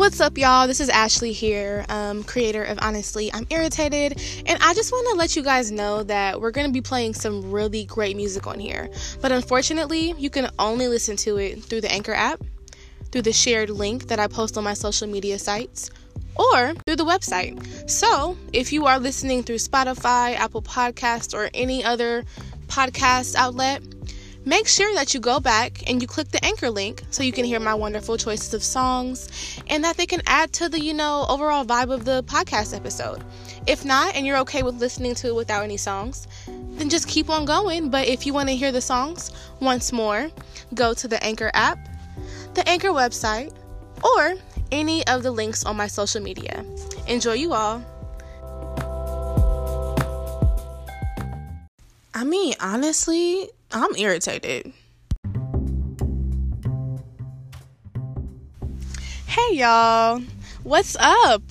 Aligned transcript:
What's 0.00 0.18
up, 0.18 0.38
y'all? 0.38 0.66
This 0.66 0.80
is 0.80 0.88
Ashley 0.88 1.34
here, 1.34 1.84
um, 1.90 2.24
creator 2.24 2.64
of 2.64 2.78
Honestly 2.80 3.30
I'm 3.34 3.46
Irritated, 3.50 4.18
and 4.46 4.58
I 4.62 4.72
just 4.72 4.92
want 4.92 5.06
to 5.10 5.14
let 5.14 5.36
you 5.36 5.42
guys 5.42 5.70
know 5.70 6.02
that 6.04 6.40
we're 6.40 6.52
going 6.52 6.66
to 6.66 6.72
be 6.72 6.80
playing 6.80 7.12
some 7.12 7.50
really 7.50 7.84
great 7.84 8.16
music 8.16 8.46
on 8.46 8.58
here. 8.58 8.88
But 9.20 9.30
unfortunately, 9.30 10.14
you 10.16 10.30
can 10.30 10.48
only 10.58 10.88
listen 10.88 11.16
to 11.18 11.36
it 11.36 11.62
through 11.62 11.82
the 11.82 11.92
Anchor 11.92 12.14
app, 12.14 12.40
through 13.12 13.20
the 13.20 13.32
shared 13.34 13.68
link 13.68 14.08
that 14.08 14.18
I 14.18 14.26
post 14.26 14.56
on 14.56 14.64
my 14.64 14.72
social 14.72 15.06
media 15.06 15.38
sites, 15.38 15.90
or 16.34 16.72
through 16.86 16.96
the 16.96 17.04
website. 17.04 17.90
So, 17.90 18.38
if 18.54 18.72
you 18.72 18.86
are 18.86 18.98
listening 18.98 19.42
through 19.42 19.56
Spotify, 19.56 20.34
Apple 20.34 20.62
Podcasts, 20.62 21.34
or 21.34 21.50
any 21.52 21.84
other 21.84 22.24
podcast 22.68 23.34
outlet, 23.34 23.82
Make 24.44 24.66
sure 24.66 24.94
that 24.94 25.12
you 25.12 25.20
go 25.20 25.38
back 25.38 25.82
and 25.86 26.00
you 26.00 26.08
click 26.08 26.30
the 26.30 26.42
anchor 26.42 26.70
link 26.70 27.02
so 27.10 27.22
you 27.22 27.30
can 27.30 27.44
hear 27.44 27.60
my 27.60 27.74
wonderful 27.74 28.16
choices 28.16 28.54
of 28.54 28.62
songs 28.62 29.60
and 29.68 29.84
that 29.84 29.98
they 29.98 30.06
can 30.06 30.22
add 30.26 30.50
to 30.54 30.70
the, 30.70 30.80
you 30.80 30.94
know, 30.94 31.26
overall 31.28 31.62
vibe 31.64 31.92
of 31.92 32.06
the 32.06 32.22
podcast 32.22 32.74
episode. 32.74 33.22
If 33.66 33.84
not, 33.84 34.14
and 34.14 34.26
you're 34.26 34.38
okay 34.38 34.62
with 34.62 34.76
listening 34.76 35.14
to 35.16 35.28
it 35.28 35.34
without 35.34 35.62
any 35.62 35.76
songs, 35.76 36.26
then 36.46 36.88
just 36.88 37.06
keep 37.06 37.28
on 37.28 37.44
going. 37.44 37.90
But 37.90 38.08
if 38.08 38.24
you 38.24 38.32
want 38.32 38.48
to 38.48 38.56
hear 38.56 38.72
the 38.72 38.80
songs 38.80 39.30
once 39.60 39.92
more, 39.92 40.30
go 40.72 40.94
to 40.94 41.06
the 41.06 41.22
Anchor 41.22 41.50
app, 41.52 41.78
the 42.54 42.66
Anchor 42.66 42.88
website, 42.88 43.54
or 44.02 44.36
any 44.72 45.06
of 45.06 45.22
the 45.22 45.30
links 45.30 45.66
on 45.66 45.76
my 45.76 45.86
social 45.86 46.22
media. 46.22 46.64
Enjoy 47.06 47.34
you 47.34 47.52
all. 47.52 47.84
I 52.14 52.24
mean, 52.24 52.54
honestly, 52.60 53.50
I'm 53.72 53.94
irritated. 53.96 54.72
Hey 59.26 59.54
y'all, 59.54 60.20
what's 60.64 60.96
up? 60.98 61.42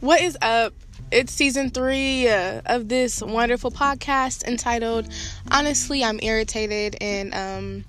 What 0.00 0.20
is 0.20 0.36
up? 0.42 0.74
It's 1.12 1.32
season 1.32 1.70
three 1.70 2.28
uh, 2.28 2.62
of 2.66 2.88
this 2.88 3.22
wonderful 3.22 3.70
podcast 3.70 4.42
entitled 4.42 5.06
Honestly, 5.52 6.02
I'm 6.02 6.18
Irritated, 6.20 6.96
and 7.00 7.32
um, 7.32 7.84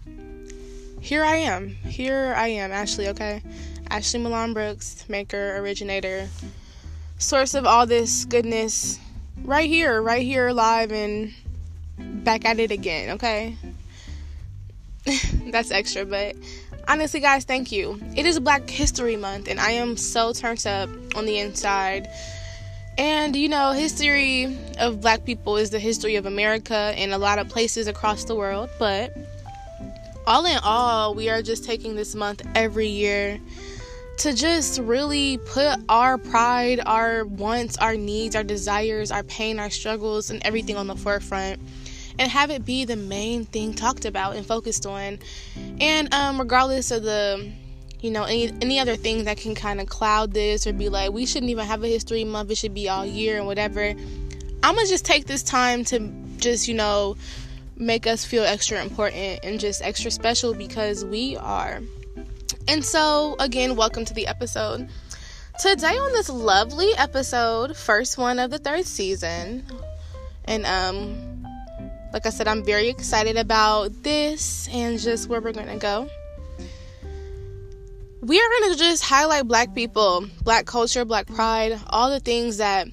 here 1.02 1.24
I 1.24 1.38
am. 1.38 1.70
Here 1.70 2.36
I 2.38 2.50
am, 2.50 2.72
Ashley, 2.72 3.08
okay? 3.08 3.42
Ashley 3.90 4.20
Milan 4.20 4.54
Brooks, 4.54 5.04
maker, 5.10 5.58
originator, 5.58 6.30
source 7.18 7.56
of 7.56 7.66
all 7.66 7.88
this 7.88 8.24
goodness, 8.26 9.00
right 9.44 9.68
here, 9.68 10.00
right 10.00 10.22
here, 10.22 10.52
live 10.52 10.92
and 10.92 11.34
back 12.28 12.44
at 12.44 12.60
it 12.60 12.72
again, 12.72 13.12
okay? 13.12 13.56
That's 15.50 15.72
extra, 15.72 16.06
but 16.06 16.36
honestly, 16.86 17.22
guys, 17.22 17.46
thank 17.46 17.72
you. 17.72 18.02
It 18.18 18.26
is 18.26 18.38
Black 18.42 18.70
History 18.70 19.16
Month, 19.16 19.48
and 19.48 19.62
I 19.62 19.72
am 19.72 19.96
so 19.96 20.34
turned 20.34 20.68
up 20.68 20.90
on 21.16 21.26
the 21.26 21.40
inside. 21.40 22.10
And 22.98 23.34
you 23.34 23.48
know, 23.48 23.72
history 23.72 24.58
of 24.78 25.00
black 25.00 25.24
people 25.24 25.56
is 25.56 25.70
the 25.70 25.80
history 25.80 26.18
of 26.18 26.26
America 26.26 26.76
and 26.98 27.14
a 27.14 27.18
lot 27.18 27.40
of 27.40 27.48
places 27.48 27.88
across 27.88 28.26
the 28.26 28.36
world, 28.36 28.70
but 28.78 29.16
all 30.26 30.46
in 30.46 30.58
all, 30.64 31.16
we 31.16 31.30
are 31.30 31.42
just 31.42 31.64
taking 31.64 31.96
this 31.96 32.14
month 32.14 32.46
every 32.56 32.90
year 32.90 33.40
to 34.18 34.34
just 34.34 34.82
really 34.82 35.38
put 35.38 35.80
our 35.88 36.18
pride, 36.18 36.82
our 36.86 37.24
wants, 37.24 37.78
our 37.78 37.96
needs, 37.96 38.36
our 38.36 38.44
desires, 38.44 39.12
our 39.12 39.24
pain, 39.24 39.60
our 39.60 39.70
struggles, 39.70 40.30
and 40.30 40.46
everything 40.46 40.76
on 40.76 40.88
the 40.88 40.96
forefront 40.98 41.62
and 42.20 42.32
have 42.32 42.50
it 42.50 42.66
be 42.66 42.86
the 42.86 42.96
main 42.96 43.46
thing 43.46 43.74
talked 43.74 44.06
about 44.06 44.36
and 44.36 44.46
focused 44.46 44.86
on. 44.86 45.20
And 45.80 46.14
um, 46.14 46.40
regardless 46.40 46.92
of 46.92 47.04
the 47.04 47.52
you 48.02 48.12
know 48.12 48.24
any 48.24 48.52
any 48.62 48.80
other 48.80 48.96
things 48.96 49.26
that 49.26 49.38
can 49.38 49.56
kind 49.56 49.82
of 49.82 49.88
cloud 49.88 50.34
this 50.34 50.68
or 50.68 50.74
be 50.74 50.90
like 50.90 51.12
we 51.12 51.26
shouldn't 51.26 51.50
even 51.50 51.66
have 51.66 51.84
a 51.84 51.88
history 51.88 52.24
month 52.24 52.52
it 52.52 52.56
should 52.56 52.74
be 52.74 52.88
all 52.88 53.06
year 53.06 53.38
and 53.38 53.48
whatever 53.48 53.82
i'm 54.64 54.76
gonna 54.76 54.88
just 54.88 55.06
take 55.06 55.26
this 55.26 55.42
time 55.42 55.84
to 55.84 56.00
just 56.38 56.68
you 56.68 56.76
know 56.76 57.16
make 57.76 58.06
us 58.06 58.24
feel 58.24 58.44
extra 58.44 58.82
important 58.82 59.40
and 59.44 59.60
just 59.60 59.82
extra 59.82 60.12
special 60.12 60.54
because 60.54 61.06
we 61.06 61.36
are 61.38 61.82
and 62.68 62.86
so 62.86 63.36
again 63.40 63.76
welcome 63.76 64.06
to 64.06 64.14
the 64.14 64.28
episode 64.28 64.88
today 65.60 65.98
on 65.98 66.12
this 66.12 66.30
lovely 66.30 66.92
episode 66.98 67.76
first 67.76 68.18
one 68.18 68.38
of 68.38 68.52
the 68.52 68.60
third 68.60 68.86
season 68.86 69.66
and 70.46 70.66
um 70.68 71.27
like 72.14 72.26
I 72.26 72.30
said, 72.30 72.48
I'm 72.48 72.64
very 72.64 72.88
excited 72.88 73.38
about 73.38 73.92
this 74.04 74.68
and 74.72 75.00
just 75.00 75.30
where 75.30 75.42
we're 75.42 75.52
going 75.52 75.68
to 75.68 75.78
go. 75.78 76.10
We 78.22 78.40
are 78.40 78.50
going 78.60 78.74
to 78.74 78.78
just 78.78 79.04
highlight 79.04 79.48
black 79.48 79.76
people, 79.76 80.26
black 80.44 80.66
culture, 80.66 81.06
black 81.06 81.28
pride, 81.28 81.80
all 81.88 82.10
the 82.10 82.20
things 82.20 82.58
that 82.58 82.88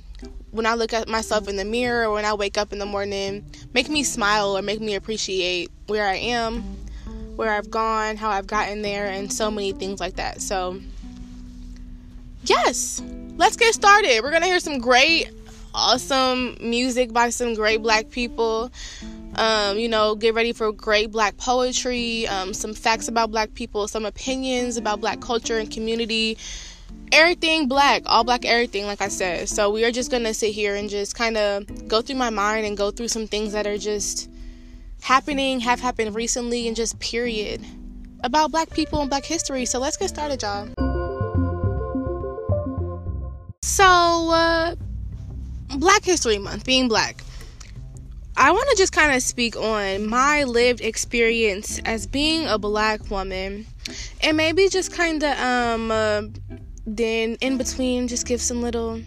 when 0.51 0.67
I 0.67 0.75
look 0.75 0.93
at 0.93 1.09
myself 1.09 1.49
in 1.49 1.57
the 1.57 1.65
mirror 1.65 2.07
or 2.07 2.13
when 2.13 2.25
I 2.25 2.35
wake 2.35 2.57
up 2.57 2.73
in 2.73 2.79
the 2.79 2.87
morning 2.87 3.45
make 3.73 3.89
me 3.89 4.05
smile 4.05 4.57
or 4.57 4.63
make 4.63 4.81
me 4.81 4.95
appreciate 4.95 5.71
where 5.89 6.07
I 6.07 6.15
am, 6.15 6.63
where 7.35 7.53
I've 7.53 7.71
gone, 7.71 8.17
how 8.17 8.31
I've 8.31 8.47
gotten 8.47 8.83
there, 8.83 9.07
and 9.07 9.33
so 9.33 9.51
many 9.51 9.73
things 9.73 9.99
like 9.99 10.17
that. 10.17 10.41
So, 10.41 10.81
yes, 12.45 13.03
let's 13.37 13.57
get 13.57 13.75
started. 13.75 14.21
We're 14.23 14.31
going 14.31 14.43
to 14.43 14.49
hear 14.49 14.61
some 14.61 14.79
great 14.79 15.29
awesome 15.75 16.57
music 16.61 17.12
by 17.12 17.31
some 17.31 17.55
great 17.55 17.83
black 17.83 18.11
people. 18.11 18.71
Um, 19.37 19.79
you 19.79 19.89
know, 19.89 20.15
get 20.15 20.35
ready 20.35 20.53
for 20.53 20.71
great 20.73 21.11
black 21.11 21.37
poetry, 21.37 22.27
um, 22.29 22.55
some 22.55 22.73
facts 22.73 23.09
about 23.09 23.33
black 23.33 23.53
people, 23.55 23.89
some 23.89 24.07
opinions 24.07 24.77
about 24.77 25.01
black 25.01 25.21
culture 25.21 25.59
and 25.59 25.71
community. 25.71 26.39
Everything 27.11 27.67
black, 27.67 28.03
all 28.07 28.23
black, 28.23 28.45
everything, 28.45 28.87
like 28.87 29.01
I 29.01 29.09
said. 29.09 29.49
So, 29.49 29.71
we 29.71 29.85
are 29.85 29.91
just 29.91 30.11
gonna 30.11 30.33
sit 30.33 30.53
here 30.53 30.77
and 30.77 30.89
just 30.89 31.17
kind 31.17 31.37
of 31.37 31.89
go 31.89 32.01
through 32.01 32.17
my 32.17 32.31
mind 32.31 32.67
and 32.67 32.77
go 32.77 32.91
through 32.91 33.09
some 33.09 33.27
things 33.27 33.53
that 33.53 33.67
are 33.67 33.79
just 33.79 34.31
happening, 35.03 35.61
have 35.61 35.81
happened 35.81 36.15
recently, 36.15 36.69
and 36.69 36.77
just 36.77 36.99
period 37.01 37.65
about 38.23 38.53
black 38.53 38.71
people 38.71 39.01
and 39.01 39.11
black 39.11 39.25
history. 39.25 39.65
So, 39.67 39.81
let's 39.81 39.97
get 39.97 40.09
started, 40.09 40.43
y'all. 40.43 40.94
Black 45.79 46.05
History 46.05 46.39
Month, 46.39 46.65
being 46.65 46.89
black. 46.89 47.23
I 48.37 48.51
want 48.51 48.69
to 48.71 48.77
just 48.77 48.93
kind 48.93 49.15
of 49.15 49.23
speak 49.23 49.57
on 49.57 50.09
my 50.09 50.43
lived 50.43 50.81
experience 50.81 51.81
as 51.85 52.07
being 52.07 52.47
a 52.47 52.59
black 52.59 53.09
woman 53.11 53.67
and 54.23 54.37
maybe 54.37 54.69
just 54.69 54.93
kind 54.93 55.23
of 55.23 55.39
um 55.39 55.91
uh, 55.91 56.23
then 56.87 57.37
in 57.41 57.57
between 57.57 58.09
just 58.09 58.27
give 58.27 58.41
some 58.41 58.61
little 58.61 59.01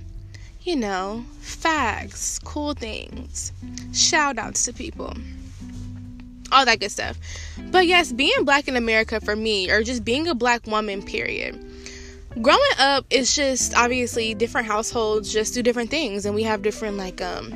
you 0.61 0.75
know 0.75 1.25
facts 1.39 2.39
cool 2.39 2.73
things 2.73 3.51
shout 3.93 4.37
outs 4.37 4.63
to 4.65 4.73
people 4.73 5.13
all 6.51 6.65
that 6.65 6.79
good 6.79 6.91
stuff 6.91 7.17
but 7.71 7.85
yes 7.85 8.13
being 8.13 8.45
black 8.45 8.67
in 8.67 8.75
america 8.75 9.19
for 9.19 9.35
me 9.35 9.69
or 9.69 9.83
just 9.83 10.05
being 10.05 10.27
a 10.27 10.35
black 10.35 10.65
woman 10.67 11.01
period 11.01 11.66
growing 12.41 12.61
up 12.77 13.05
it's 13.09 13.35
just 13.35 13.75
obviously 13.75 14.33
different 14.33 14.67
households 14.67 15.31
just 15.31 15.53
do 15.53 15.63
different 15.63 15.89
things 15.89 16.25
and 16.25 16.35
we 16.35 16.43
have 16.43 16.61
different 16.61 16.97
like 16.97 17.21
um 17.21 17.53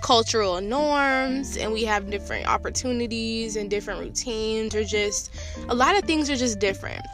cultural 0.00 0.60
norms 0.60 1.56
and 1.56 1.72
we 1.72 1.84
have 1.84 2.10
different 2.10 2.46
opportunities 2.48 3.56
and 3.56 3.70
different 3.70 4.00
routines 4.00 4.74
or 4.74 4.82
just 4.82 5.30
a 5.68 5.74
lot 5.74 5.96
of 5.96 6.04
things 6.04 6.30
are 6.30 6.36
just 6.36 6.58
different. 6.58 7.04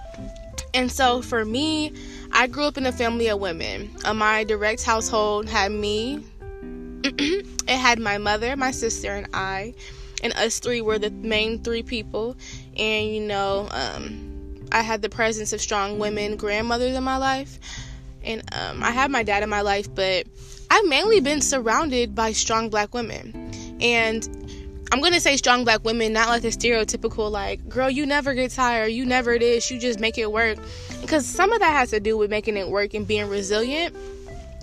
And 0.74 0.90
so 0.90 1.22
for 1.22 1.44
me 1.44 1.92
i 2.32 2.46
grew 2.46 2.64
up 2.64 2.76
in 2.76 2.86
a 2.86 2.92
family 2.92 3.28
of 3.28 3.40
women. 3.40 3.90
Uh, 4.04 4.14
my 4.14 4.44
direct 4.44 4.84
household 4.84 5.48
had 5.48 5.72
me 5.72 6.22
it 7.02 7.46
had 7.68 7.98
my 7.98 8.18
mother 8.18 8.56
my 8.56 8.70
sister 8.70 9.12
and 9.12 9.28
i 9.34 9.74
and 10.22 10.32
us 10.34 10.60
three 10.60 10.80
were 10.80 10.98
the 10.98 11.10
main 11.10 11.62
three 11.62 11.82
people. 11.82 12.36
And 12.76 13.08
you 13.08 13.20
know 13.20 13.68
um 13.72 14.35
I 14.72 14.82
had 14.82 15.02
the 15.02 15.08
presence 15.08 15.52
of 15.52 15.60
strong 15.60 15.98
women 15.98 16.36
grandmothers 16.36 16.96
in 16.96 17.04
my 17.04 17.16
life. 17.16 17.58
And 18.22 18.42
um, 18.54 18.82
I 18.82 18.90
have 18.90 19.10
my 19.10 19.22
dad 19.22 19.42
in 19.42 19.48
my 19.48 19.60
life, 19.60 19.92
but 19.94 20.26
I've 20.70 20.86
mainly 20.86 21.20
been 21.20 21.40
surrounded 21.40 22.14
by 22.14 22.32
strong 22.32 22.68
black 22.70 22.92
women. 22.92 23.50
And 23.80 24.26
I'm 24.92 25.00
gonna 25.00 25.20
say 25.20 25.36
strong 25.36 25.64
black 25.64 25.84
women, 25.84 26.12
not 26.12 26.28
like 26.28 26.42
the 26.42 26.48
stereotypical, 26.48 27.30
like, 27.30 27.68
girl, 27.68 27.88
you 27.88 28.06
never 28.06 28.34
get 28.34 28.50
tired, 28.50 28.88
you 28.88 29.04
never 29.04 29.38
this, 29.38 29.70
you 29.70 29.78
just 29.78 30.00
make 30.00 30.18
it 30.18 30.30
work. 30.30 30.58
Because 31.00 31.24
some 31.24 31.52
of 31.52 31.60
that 31.60 31.72
has 31.72 31.90
to 31.90 32.00
do 32.00 32.16
with 32.16 32.30
making 32.30 32.56
it 32.56 32.68
work 32.68 32.94
and 32.94 33.06
being 33.06 33.28
resilient 33.28 33.94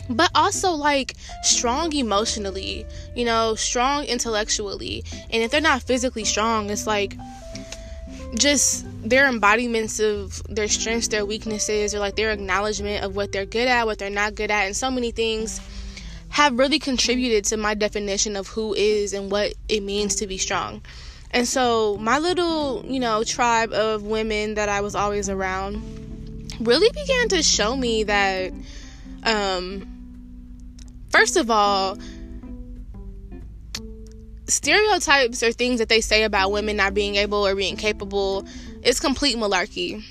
but 0.09 0.29
also 0.35 0.71
like 0.71 1.15
strong 1.43 1.93
emotionally, 1.93 2.85
you 3.15 3.25
know, 3.25 3.55
strong 3.55 4.03
intellectually. 4.05 5.03
And 5.29 5.43
if 5.43 5.51
they're 5.51 5.61
not 5.61 5.81
physically 5.81 6.25
strong, 6.25 6.69
it's 6.69 6.87
like 6.87 7.15
just 8.35 8.85
their 9.03 9.27
embodiments 9.27 9.99
of 9.99 10.41
their 10.47 10.67
strengths, 10.67 11.09
their 11.09 11.25
weaknesses, 11.25 11.93
or 11.93 11.99
like 11.99 12.15
their 12.15 12.31
acknowledgement 12.31 13.03
of 13.03 13.15
what 13.15 13.31
they're 13.31 13.45
good 13.45 13.67
at, 13.67 13.85
what 13.85 13.99
they're 13.99 14.09
not 14.09 14.35
good 14.35 14.49
at, 14.49 14.65
and 14.65 14.75
so 14.75 14.89
many 14.89 15.11
things 15.11 15.59
have 16.29 16.57
really 16.57 16.79
contributed 16.79 17.45
to 17.45 17.57
my 17.57 17.73
definition 17.73 18.35
of 18.35 18.47
who 18.47 18.73
is 18.73 19.13
and 19.13 19.29
what 19.29 19.53
it 19.69 19.83
means 19.83 20.15
to 20.15 20.25
be 20.25 20.37
strong. 20.37 20.81
And 21.31 21.47
so, 21.47 21.97
my 21.97 22.19
little, 22.19 22.83
you 22.85 22.99
know, 22.99 23.23
tribe 23.23 23.73
of 23.73 24.03
women 24.03 24.55
that 24.55 24.69
I 24.69 24.81
was 24.81 24.95
always 24.95 25.29
around, 25.29 25.81
really 26.59 26.89
began 26.89 27.27
to 27.29 27.43
show 27.43 27.75
me 27.75 28.03
that, 28.03 28.53
um, 29.23 29.87
first 31.09 31.35
of 31.35 31.51
all, 31.51 31.97
stereotypes 34.47 35.41
or 35.43 35.51
things 35.51 35.79
that 35.79 35.89
they 35.89 36.01
say 36.01 36.23
about 36.23 36.51
women 36.51 36.77
not 36.77 36.93
being 36.93 37.15
able 37.15 37.45
or 37.45 37.55
being 37.55 37.75
capable 37.75 38.45
is 38.83 38.99
complete 38.99 39.37
malarkey 39.37 40.03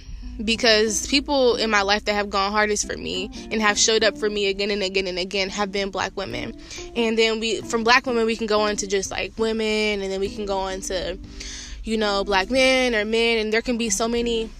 because 0.44 1.06
people 1.06 1.56
in 1.56 1.70
my 1.70 1.82
life 1.82 2.04
that 2.06 2.14
have 2.14 2.30
gone 2.30 2.52
hardest 2.52 2.90
for 2.90 2.96
me 2.96 3.30
and 3.50 3.60
have 3.60 3.78
showed 3.78 4.02
up 4.02 4.16
for 4.16 4.30
me 4.30 4.46
again 4.46 4.70
and 4.70 4.82
again 4.82 5.06
and 5.06 5.18
again 5.18 5.48
have 5.50 5.70
been 5.70 5.90
black 5.90 6.16
women. 6.16 6.56
And 6.96 7.18
then 7.18 7.40
we 7.40 7.60
from 7.60 7.84
black 7.84 8.06
women 8.06 8.26
we 8.26 8.36
can 8.36 8.46
go 8.46 8.66
into 8.66 8.86
just 8.86 9.10
like 9.10 9.32
women 9.38 10.00
and 10.02 10.10
then 10.10 10.20
we 10.20 10.34
can 10.34 10.46
go 10.46 10.68
into 10.68 11.18
you 11.84 11.96
know 11.96 12.24
black 12.24 12.50
men 12.50 12.94
or 12.94 13.04
men. 13.04 13.38
And 13.38 13.52
there 13.52 13.62
can 13.62 13.78
be 13.78 13.90
so 13.90 14.08
many 14.08 14.50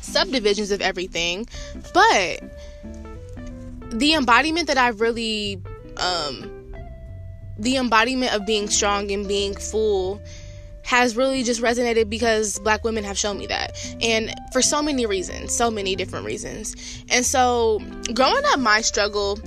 subdivisions 0.00 0.70
of 0.70 0.80
everything. 0.80 1.46
But 1.94 2.40
the 3.90 4.14
embodiment 4.14 4.66
that 4.66 4.76
i've 4.76 5.00
really 5.00 5.60
um 5.96 6.50
the 7.58 7.76
embodiment 7.76 8.34
of 8.34 8.46
being 8.46 8.68
strong 8.68 9.10
and 9.10 9.26
being 9.26 9.54
full 9.54 10.20
has 10.88 11.14
really 11.14 11.42
just 11.42 11.60
resonated 11.60 12.08
because 12.08 12.58
black 12.60 12.82
women 12.82 13.04
have 13.04 13.18
shown 13.18 13.36
me 13.36 13.46
that. 13.46 13.76
And 14.00 14.34
for 14.52 14.62
so 14.62 14.80
many 14.80 15.04
reasons, 15.04 15.54
so 15.54 15.70
many 15.70 15.94
different 15.94 16.24
reasons. 16.24 16.74
And 17.10 17.26
so, 17.26 17.82
growing 18.14 18.42
up, 18.46 18.58
my 18.58 18.80
struggle, 18.80 19.38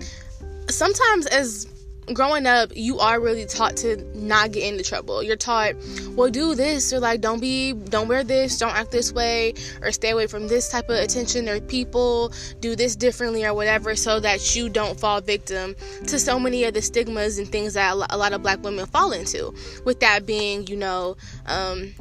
sometimes 0.69 1.25
as 1.25 1.65
growing 2.13 2.46
up, 2.46 2.72
you 2.75 3.00
are 3.00 3.19
really 3.19 3.46
taught 3.46 3.78
to 3.78 3.98
not 4.18 4.52
get 4.52 4.63
into 4.63 4.84
trouble. 4.84 5.22
You're 5.22 5.36
taught, 5.36 5.75
well, 6.16 6.30
do 6.30 6.56
this, 6.56 6.92
or 6.94 7.00
like, 7.00 7.22
don't 7.22 7.40
be, 7.40 7.74
don't 7.74 8.08
wear 8.08 8.24
this, 8.24 8.58
don't 8.58 8.75
act 8.75 8.92
this 8.92 9.12
way, 9.12 9.54
or 9.81 9.92
stay 9.92 10.12
away 10.12 10.28
from 10.28 10.48
this 10.48 10.69
type 10.69 10.90
of 10.90 10.98
attention 10.98 11.48
or 11.50 11.60
people, 11.62 12.34
do 12.60 12.75
this 12.75 12.96
differently 12.96 13.46
or 13.46 13.54
whatever, 13.54 13.96
so 13.96 14.19
that 14.19 14.56
you 14.56 14.69
don't 14.69 15.00
fall 15.00 15.22
victim 15.22 15.75
to 16.08 16.19
so 16.19 16.40
many 16.40 16.63
of 16.63 16.74
the 16.74 16.81
stigmas 16.81 17.38
and 17.38 17.48
things 17.48 17.74
that 17.74 17.94
a 17.94 18.18
lot 18.18 18.34
of 18.34 18.42
black 18.42 18.63
women 18.63 18.86
fall 18.86 19.12
into. 19.12 19.54
With 19.86 20.00
that 20.02 20.25
being, 20.25 20.68
you 20.68 20.78
know, 20.78 21.18
um, 21.46 21.94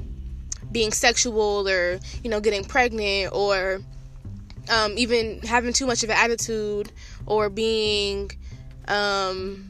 being 0.72 0.92
sexual 0.92 1.68
or, 1.68 1.98
you 2.22 2.30
know, 2.30 2.40
getting 2.40 2.64
pregnant 2.64 3.32
or 3.34 3.80
um, 4.68 4.94
even 4.96 5.40
having 5.40 5.72
too 5.72 5.86
much 5.86 6.04
of 6.04 6.10
an 6.10 6.16
attitude 6.16 6.92
or 7.26 7.50
being, 7.50 8.30
um, 8.86 9.69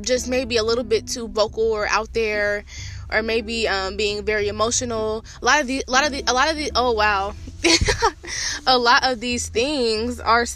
just 0.00 0.28
maybe 0.28 0.56
a 0.56 0.62
little 0.62 0.84
bit 0.84 1.06
too 1.06 1.28
vocal 1.28 1.72
or 1.72 1.86
out 1.88 2.12
there 2.12 2.64
or 3.10 3.22
maybe 3.22 3.68
um, 3.68 3.96
being 3.96 4.24
very 4.24 4.48
emotional. 4.48 5.24
A 5.40 5.44
lot 5.44 5.60
of 5.60 5.66
the 5.66 5.84
a 5.86 5.90
lot 5.90 6.06
of 6.06 6.12
the 6.12 6.24
a 6.26 6.32
lot 6.32 6.50
of 6.50 6.56
the 6.56 6.70
oh 6.74 6.92
wow. 6.92 7.34
A 8.66 8.76
lot 8.76 9.04
of 9.04 9.20
these 9.20 9.48
things 9.48 10.18
are 10.18 10.46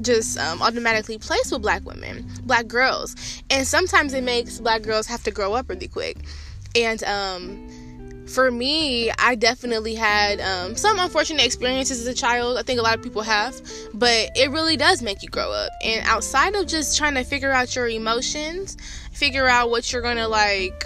just 0.00 0.38
um, 0.38 0.62
automatically 0.62 1.18
placed 1.18 1.52
with 1.52 1.62
black 1.62 1.84
women 1.84 2.28
black 2.42 2.66
girls. 2.66 3.14
And 3.50 3.66
sometimes 3.66 4.14
it 4.14 4.24
makes 4.24 4.58
black 4.58 4.82
girls 4.82 5.06
have 5.06 5.22
to 5.24 5.30
grow 5.30 5.54
up 5.54 5.68
really 5.68 5.88
quick. 5.88 6.16
And 6.74 7.02
um, 7.04 7.87
for 8.28 8.50
me, 8.50 9.10
I 9.18 9.34
definitely 9.34 9.94
had 9.94 10.40
um, 10.40 10.76
some 10.76 10.98
unfortunate 10.98 11.44
experiences 11.44 12.00
as 12.00 12.06
a 12.06 12.14
child. 12.14 12.58
I 12.58 12.62
think 12.62 12.78
a 12.78 12.82
lot 12.82 12.96
of 12.96 13.02
people 13.02 13.22
have, 13.22 13.54
but 13.94 14.30
it 14.36 14.50
really 14.50 14.76
does 14.76 15.02
make 15.02 15.22
you 15.22 15.28
grow 15.28 15.50
up. 15.50 15.70
And 15.82 16.06
outside 16.06 16.54
of 16.54 16.66
just 16.66 16.98
trying 16.98 17.14
to 17.14 17.24
figure 17.24 17.50
out 17.50 17.74
your 17.74 17.88
emotions, 17.88 18.76
figure 19.12 19.46
out 19.46 19.70
what 19.70 19.92
you're 19.92 20.02
gonna 20.02 20.28
like 20.28 20.84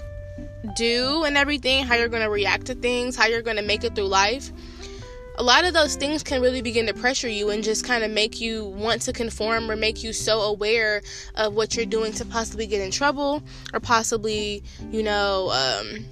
do 0.76 1.24
and 1.24 1.36
everything, 1.36 1.84
how 1.84 1.96
you're 1.96 2.08
gonna 2.08 2.30
react 2.30 2.66
to 2.66 2.74
things, 2.74 3.16
how 3.16 3.26
you're 3.26 3.42
gonna 3.42 3.62
make 3.62 3.84
it 3.84 3.94
through 3.94 4.06
life. 4.06 4.52
A 5.36 5.42
lot 5.42 5.64
of 5.64 5.72
those 5.72 5.96
things 5.96 6.22
can 6.22 6.42
really 6.42 6.60
begin 6.60 6.86
to 6.86 6.94
pressure 6.94 7.28
you 7.28 7.50
and 7.50 7.64
just 7.64 7.86
kind 7.86 8.04
of 8.04 8.10
make 8.10 8.40
you 8.40 8.66
want 8.66 9.02
to 9.02 9.12
conform 9.12 9.70
or 9.70 9.76
make 9.76 10.04
you 10.04 10.12
so 10.12 10.42
aware 10.42 11.02
of 11.36 11.54
what 11.54 11.74
you're 11.74 11.86
doing 11.86 12.12
to 12.12 12.24
possibly 12.26 12.66
get 12.66 12.82
in 12.82 12.90
trouble 12.90 13.42
or 13.72 13.80
possibly, 13.80 14.62
you 14.90 15.02
know, 15.02 15.50
um, 15.50 16.04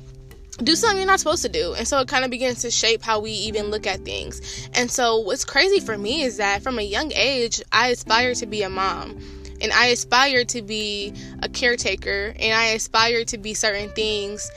do 0.62 0.74
something 0.74 0.98
you're 0.98 1.06
not 1.06 1.20
supposed 1.20 1.42
to 1.42 1.48
do. 1.48 1.74
And 1.74 1.86
so 1.86 2.00
it 2.00 2.08
kind 2.08 2.24
of 2.24 2.30
begins 2.30 2.62
to 2.62 2.70
shape 2.70 3.02
how 3.02 3.20
we 3.20 3.30
even 3.30 3.66
look 3.70 3.86
at 3.86 4.00
things. 4.00 4.68
And 4.74 4.90
so 4.90 5.18
what's 5.18 5.44
crazy 5.44 5.80
for 5.80 5.96
me 5.96 6.22
is 6.22 6.36
that 6.38 6.62
from 6.62 6.78
a 6.78 6.82
young 6.82 7.12
age, 7.12 7.62
I 7.72 7.88
aspired 7.88 8.36
to 8.36 8.46
be 8.46 8.62
a 8.62 8.70
mom. 8.70 9.18
And 9.62 9.72
I 9.72 9.86
aspired 9.86 10.48
to 10.50 10.62
be 10.62 11.12
a 11.42 11.48
caretaker 11.48 12.34
and 12.38 12.54
I 12.54 12.66
aspired 12.68 13.28
to 13.28 13.38
be 13.38 13.52
certain 13.54 13.90
things. 13.90 14.50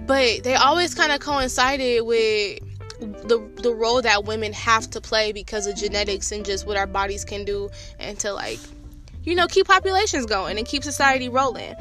But 0.00 0.42
they 0.42 0.54
always 0.54 0.94
kind 0.94 1.12
of 1.12 1.20
coincided 1.20 2.04
with 2.04 2.60
the 3.00 3.38
the 3.62 3.72
role 3.72 4.02
that 4.02 4.24
women 4.24 4.52
have 4.52 4.90
to 4.90 5.00
play 5.00 5.32
because 5.32 5.66
of 5.66 5.76
genetics 5.76 6.32
and 6.32 6.44
just 6.44 6.66
what 6.66 6.76
our 6.76 6.86
bodies 6.86 7.24
can 7.24 7.46
do 7.46 7.70
and 7.98 8.18
to 8.18 8.30
like 8.30 8.58
you 9.24 9.34
know 9.34 9.46
keep 9.46 9.66
populations 9.66 10.26
going 10.26 10.58
and 10.58 10.66
keep 10.66 10.82
society 10.82 11.28
rolling. 11.28 11.74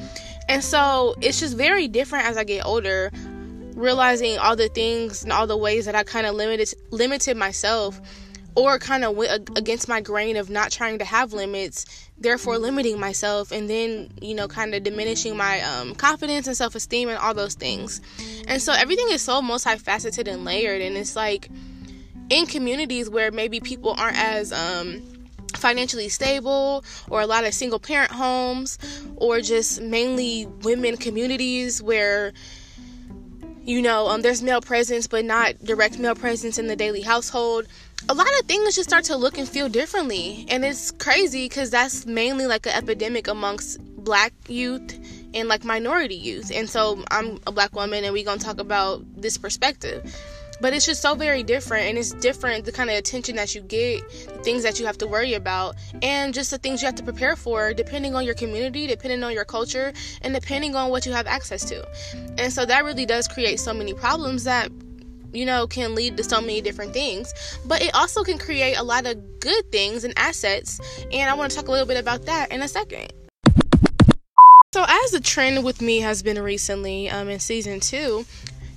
And 0.47 0.63
so 0.63 1.15
it's 1.21 1.39
just 1.39 1.57
very 1.57 1.87
different 1.87 2.25
as 2.25 2.37
I 2.37 2.43
get 2.43 2.65
older 2.65 3.11
realizing 3.79 4.37
all 4.37 4.55
the 4.55 4.69
things 4.69 5.23
and 5.23 5.31
all 5.31 5.47
the 5.47 5.57
ways 5.57 5.85
that 5.85 5.95
I 5.95 6.03
kind 6.03 6.27
of 6.27 6.35
limited 6.35 6.73
limited 6.91 7.37
myself 7.37 7.99
or 8.55 8.77
kind 8.77 9.05
of 9.05 9.15
went 9.15 9.57
against 9.57 9.87
my 9.87 10.01
grain 10.01 10.35
of 10.35 10.49
not 10.49 10.71
trying 10.71 10.99
to 10.99 11.05
have 11.05 11.33
limits 11.33 12.09
therefore 12.17 12.57
limiting 12.57 12.99
myself 12.99 13.51
and 13.51 13.69
then 13.69 14.11
you 14.21 14.35
know 14.35 14.47
kind 14.47 14.75
of 14.75 14.83
diminishing 14.83 15.37
my 15.37 15.61
um, 15.61 15.95
confidence 15.95 16.47
and 16.47 16.57
self-esteem 16.57 17.09
and 17.09 17.17
all 17.17 17.33
those 17.33 17.55
things. 17.55 18.01
And 18.47 18.61
so 18.61 18.73
everything 18.73 19.07
is 19.11 19.21
so 19.21 19.41
multifaceted 19.41 20.27
and 20.27 20.43
layered 20.43 20.81
and 20.81 20.97
it's 20.97 21.15
like 21.15 21.49
in 22.29 22.45
communities 22.45 23.09
where 23.09 23.31
maybe 23.31 23.59
people 23.59 23.95
aren't 23.97 24.17
as 24.17 24.51
um, 24.51 25.01
financially 25.55 26.09
stable 26.09 26.83
or 27.09 27.21
a 27.21 27.27
lot 27.27 27.45
of 27.45 27.53
single 27.53 27.79
parent 27.79 28.11
homes 28.11 28.77
or 29.15 29.41
just 29.41 29.81
mainly 29.81 30.45
women 30.63 30.97
communities 30.97 31.81
where 31.81 32.33
you 33.69 33.83
know, 33.83 34.07
um, 34.07 34.23
there's 34.23 34.41
male 34.41 34.61
presence, 34.61 35.05
but 35.05 35.23
not 35.23 35.63
direct 35.63 35.99
male 35.99 36.15
presence 36.15 36.57
in 36.57 36.65
the 36.65 36.75
daily 36.75 37.01
household. 37.01 37.67
A 38.09 38.15
lot 38.15 38.27
of 38.39 38.47
things 38.47 38.75
just 38.75 38.89
start 38.89 39.03
to 39.05 39.15
look 39.15 39.37
and 39.37 39.47
feel 39.47 39.69
differently. 39.69 40.47
And 40.49 40.65
it's 40.65 40.89
crazy 40.89 41.45
because 41.45 41.69
that's 41.69 42.07
mainly 42.07 42.47
like 42.47 42.65
an 42.65 42.71
epidemic 42.73 43.27
amongst 43.27 43.79
black 44.03 44.33
youth 44.47 44.97
and 45.35 45.47
like 45.47 45.63
minority 45.63 46.15
youth. 46.15 46.51
And 46.51 46.67
so 46.67 47.03
I'm 47.11 47.39
a 47.45 47.51
black 47.51 47.75
woman 47.75 48.03
and 48.03 48.11
we're 48.11 48.25
to 48.25 48.39
talk 48.39 48.59
about 48.59 49.03
this 49.15 49.37
perspective 49.37 50.15
but 50.61 50.73
it's 50.73 50.85
just 50.85 51.01
so 51.01 51.15
very 51.15 51.43
different 51.43 51.85
and 51.85 51.97
it's 51.97 52.11
different 52.13 52.65
the 52.65 52.71
kind 52.71 52.89
of 52.89 52.95
attention 52.95 53.35
that 53.35 53.55
you 53.55 53.61
get 53.61 54.07
the 54.09 54.39
things 54.43 54.63
that 54.63 54.79
you 54.79 54.85
have 54.85 54.97
to 54.97 55.07
worry 55.07 55.33
about 55.33 55.75
and 56.01 56.33
just 56.33 56.51
the 56.51 56.57
things 56.57 56.81
you 56.81 56.85
have 56.85 56.95
to 56.95 57.03
prepare 57.03 57.35
for 57.35 57.73
depending 57.73 58.15
on 58.15 58.23
your 58.25 58.35
community 58.35 58.87
depending 58.87 59.23
on 59.23 59.33
your 59.33 59.45
culture 59.45 59.93
and 60.21 60.33
depending 60.33 60.75
on 60.75 60.89
what 60.89 61.05
you 61.05 61.11
have 61.11 61.27
access 61.27 61.65
to. 61.65 61.85
And 62.37 62.51
so 62.51 62.65
that 62.65 62.83
really 62.83 63.05
does 63.05 63.27
create 63.27 63.59
so 63.59 63.73
many 63.73 63.93
problems 63.93 64.43
that 64.43 64.71
you 65.31 65.45
know 65.45 65.67
can 65.67 65.93
lead 65.93 66.17
to 66.17 66.23
so 66.23 66.41
many 66.41 66.61
different 66.61 66.93
things. 66.93 67.33
But 67.65 67.81
it 67.81 67.93
also 67.93 68.23
can 68.23 68.37
create 68.37 68.75
a 68.75 68.83
lot 68.83 69.05
of 69.05 69.39
good 69.39 69.71
things 69.71 70.03
and 70.03 70.13
assets 70.17 70.81
and 71.11 71.29
i 71.29 71.33
want 71.33 71.51
to 71.51 71.57
talk 71.57 71.69
a 71.69 71.71
little 71.71 71.87
bit 71.87 71.97
about 71.97 72.25
that 72.25 72.51
in 72.51 72.61
a 72.61 72.67
second. 72.67 73.13
So 74.73 74.85
as 74.87 75.11
the 75.11 75.19
trend 75.19 75.63
with 75.63 75.81
me 75.81 75.99
has 75.99 76.21
been 76.21 76.39
recently 76.39 77.09
um, 77.09 77.29
in 77.29 77.39
season 77.39 77.79
two 77.79 78.25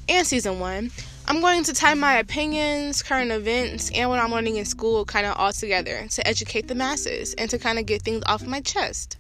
and 0.09 0.27
season 0.27 0.59
one 0.59 0.91
I'm 1.33 1.41
going 1.41 1.65
to 1.65 1.73
tie 1.73 1.95
my 1.95 2.19
opinions, 2.19 3.03
current 3.03 3.31
events, 3.31 3.91
and 3.95 4.11
what 4.11 4.19
I'm 4.19 4.31
learning 4.31 4.57
in 4.57 4.67
school 4.67 5.07
kind 5.07 5.25
of 5.25 5.35
all 5.39 5.51
together 5.51 6.07
to 6.11 6.29
educate 6.29 6.69
the 6.69 6.75
masses 6.75 7.33
and 7.33 7.49
to 7.49 7.59
kind 7.59 7.79
of 7.79 7.87
get 7.87 8.03
things 8.03 8.23
off 8.27 8.45
my 8.45 8.61
chest 8.61 9.17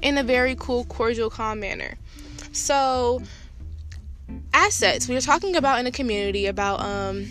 in 0.00 0.16
a 0.16 0.22
very 0.22 0.56
cool, 0.58 0.84
cordial, 0.86 1.28
calm 1.28 1.60
manner. 1.60 1.98
So, 2.52 3.20
assets. 4.54 5.08
We 5.08 5.16
are 5.16 5.20
talking 5.20 5.54
about 5.54 5.78
in 5.78 5.86
a 5.86 5.90
community 5.90 6.46
about 6.46 6.80
um, 6.80 7.26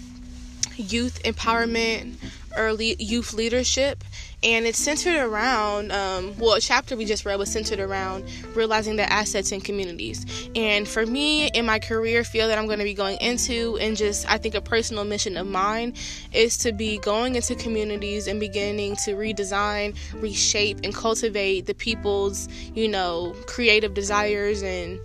youth 0.76 1.24
empowerment, 1.24 2.14
early 2.56 2.96
youth 3.00 3.34
leadership, 3.34 4.04
and 4.44 4.66
it's 4.66 4.80
centered 4.80 5.18
around 5.18 5.92
um, 5.92 6.36
well 6.38 6.54
a 6.54 6.62
chapter 6.62 6.96
we 6.96 7.06
just 7.06 7.26
read 7.26 7.38
was 7.38 7.52
centered 7.52 7.80
around 7.80 8.26
realizing 8.56 8.96
the 8.96 9.12
assets 9.12 9.52
in 9.52 9.62
communities. 9.62 10.50
And 10.56 10.88
for 10.88 11.06
me 11.06 11.48
in 11.50 11.66
my 11.66 11.80
career 11.80 12.24
field 12.24 12.50
that 12.50 12.58
i'm 12.58 12.66
going 12.66 12.80
to 12.80 12.86
be 12.86 12.94
going 12.94 13.18
into 13.22 13.78
and 13.80 13.96
just 13.96 14.30
i 14.30 14.38
think 14.38 14.56
a 14.56 14.62
personal 14.62 15.04
mission 15.04 15.38
of 15.38 15.48
mine 15.48 15.94
is 16.34 16.58
to 16.60 16.72
be 16.72 16.98
going 17.00 17.36
into 17.36 17.56
communities 17.56 18.28
and 18.28 18.40
beginning 18.40 18.96
to 18.98 19.14
redesign 19.16 19.96
reshape 20.16 20.80
and 20.84 20.96
cultivate 20.96 21.66
the 21.66 21.74
people's 21.74 22.48
you 22.74 22.88
know 22.88 23.36
creative 23.48 23.94
desires 23.94 24.64
and 24.64 25.00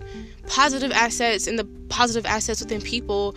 positive 0.47 0.91
assets 0.91 1.47
and 1.47 1.59
the 1.59 1.65
positive 1.89 2.25
assets 2.25 2.61
within 2.61 2.81
people 2.81 3.35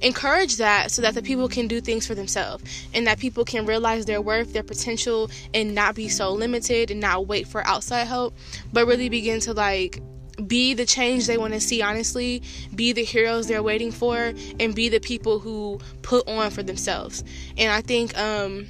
encourage 0.00 0.56
that 0.56 0.90
so 0.90 1.02
that 1.02 1.14
the 1.14 1.22
people 1.22 1.48
can 1.48 1.66
do 1.66 1.80
things 1.80 2.06
for 2.06 2.14
themselves 2.14 2.64
and 2.92 3.06
that 3.06 3.18
people 3.18 3.44
can 3.44 3.66
realize 3.66 4.06
their 4.06 4.20
worth, 4.20 4.52
their 4.52 4.62
potential, 4.62 5.30
and 5.52 5.74
not 5.74 5.94
be 5.94 6.08
so 6.08 6.32
limited 6.32 6.90
and 6.90 7.00
not 7.00 7.26
wait 7.26 7.46
for 7.46 7.66
outside 7.66 8.04
help, 8.04 8.34
but 8.72 8.86
really 8.86 9.08
begin 9.08 9.40
to 9.40 9.52
like 9.52 10.00
be 10.46 10.74
the 10.74 10.84
change 10.84 11.26
they 11.26 11.38
want 11.38 11.54
to 11.54 11.60
see 11.60 11.80
honestly. 11.80 12.42
Be 12.74 12.92
the 12.92 13.04
heroes 13.04 13.46
they're 13.46 13.62
waiting 13.62 13.92
for 13.92 14.32
and 14.58 14.74
be 14.74 14.88
the 14.88 15.00
people 15.00 15.38
who 15.38 15.78
put 16.02 16.28
on 16.28 16.50
for 16.50 16.62
themselves. 16.62 17.22
And 17.56 17.70
i 17.70 17.80
think 17.80 18.16
um 18.18 18.66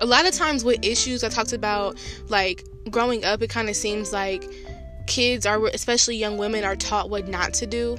a 0.00 0.06
lot 0.06 0.26
of 0.26 0.34
times 0.34 0.64
with 0.64 0.84
issues 0.84 1.22
i 1.22 1.28
talked 1.28 1.52
about 1.52 1.96
like 2.28 2.64
growing 2.90 3.24
up 3.24 3.42
it 3.42 3.50
kind 3.50 3.68
of 3.68 3.76
seems 3.76 4.12
like 4.12 4.44
kids 5.06 5.46
are 5.46 5.64
especially 5.68 6.16
young 6.16 6.38
women 6.38 6.64
are 6.64 6.76
taught 6.76 7.10
what 7.10 7.28
not 7.28 7.54
to 7.54 7.66
do 7.66 7.96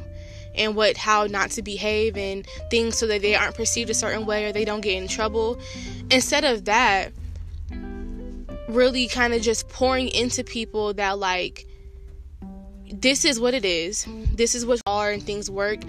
and 0.56 0.76
what 0.76 0.98
how 0.98 1.26
not 1.26 1.52
to 1.52 1.62
behave 1.62 2.18
and 2.18 2.46
things 2.70 2.98
so 2.98 3.08
that 3.08 3.22
they 3.22 3.36
aren't 3.36 3.56
perceived 3.56 3.90
a 3.90 3.94
certain 3.94 4.26
way 4.26 4.46
or 4.46 4.52
they 4.52 4.66
don't 4.66 4.82
get 4.82 5.02
in 5.02 5.08
trouble. 5.08 5.60
Instead 6.12 6.44
of 6.44 6.66
that 6.66 7.12
really 8.68 9.08
kind 9.08 9.34
of 9.34 9.42
just 9.42 9.70
pouring 9.70 10.08
into 10.10 10.44
people 10.44 10.94
that 10.94 11.20
like 11.20 11.68
this 12.92 13.26
is 13.26 13.40
what 13.40 13.54
it 13.54 13.66
is 13.66 14.08
this 14.34 14.56
is 14.56 14.66
what 14.66 14.82
are 14.86 15.12
and 15.12 15.24
things 15.24 15.50
work 15.50 15.80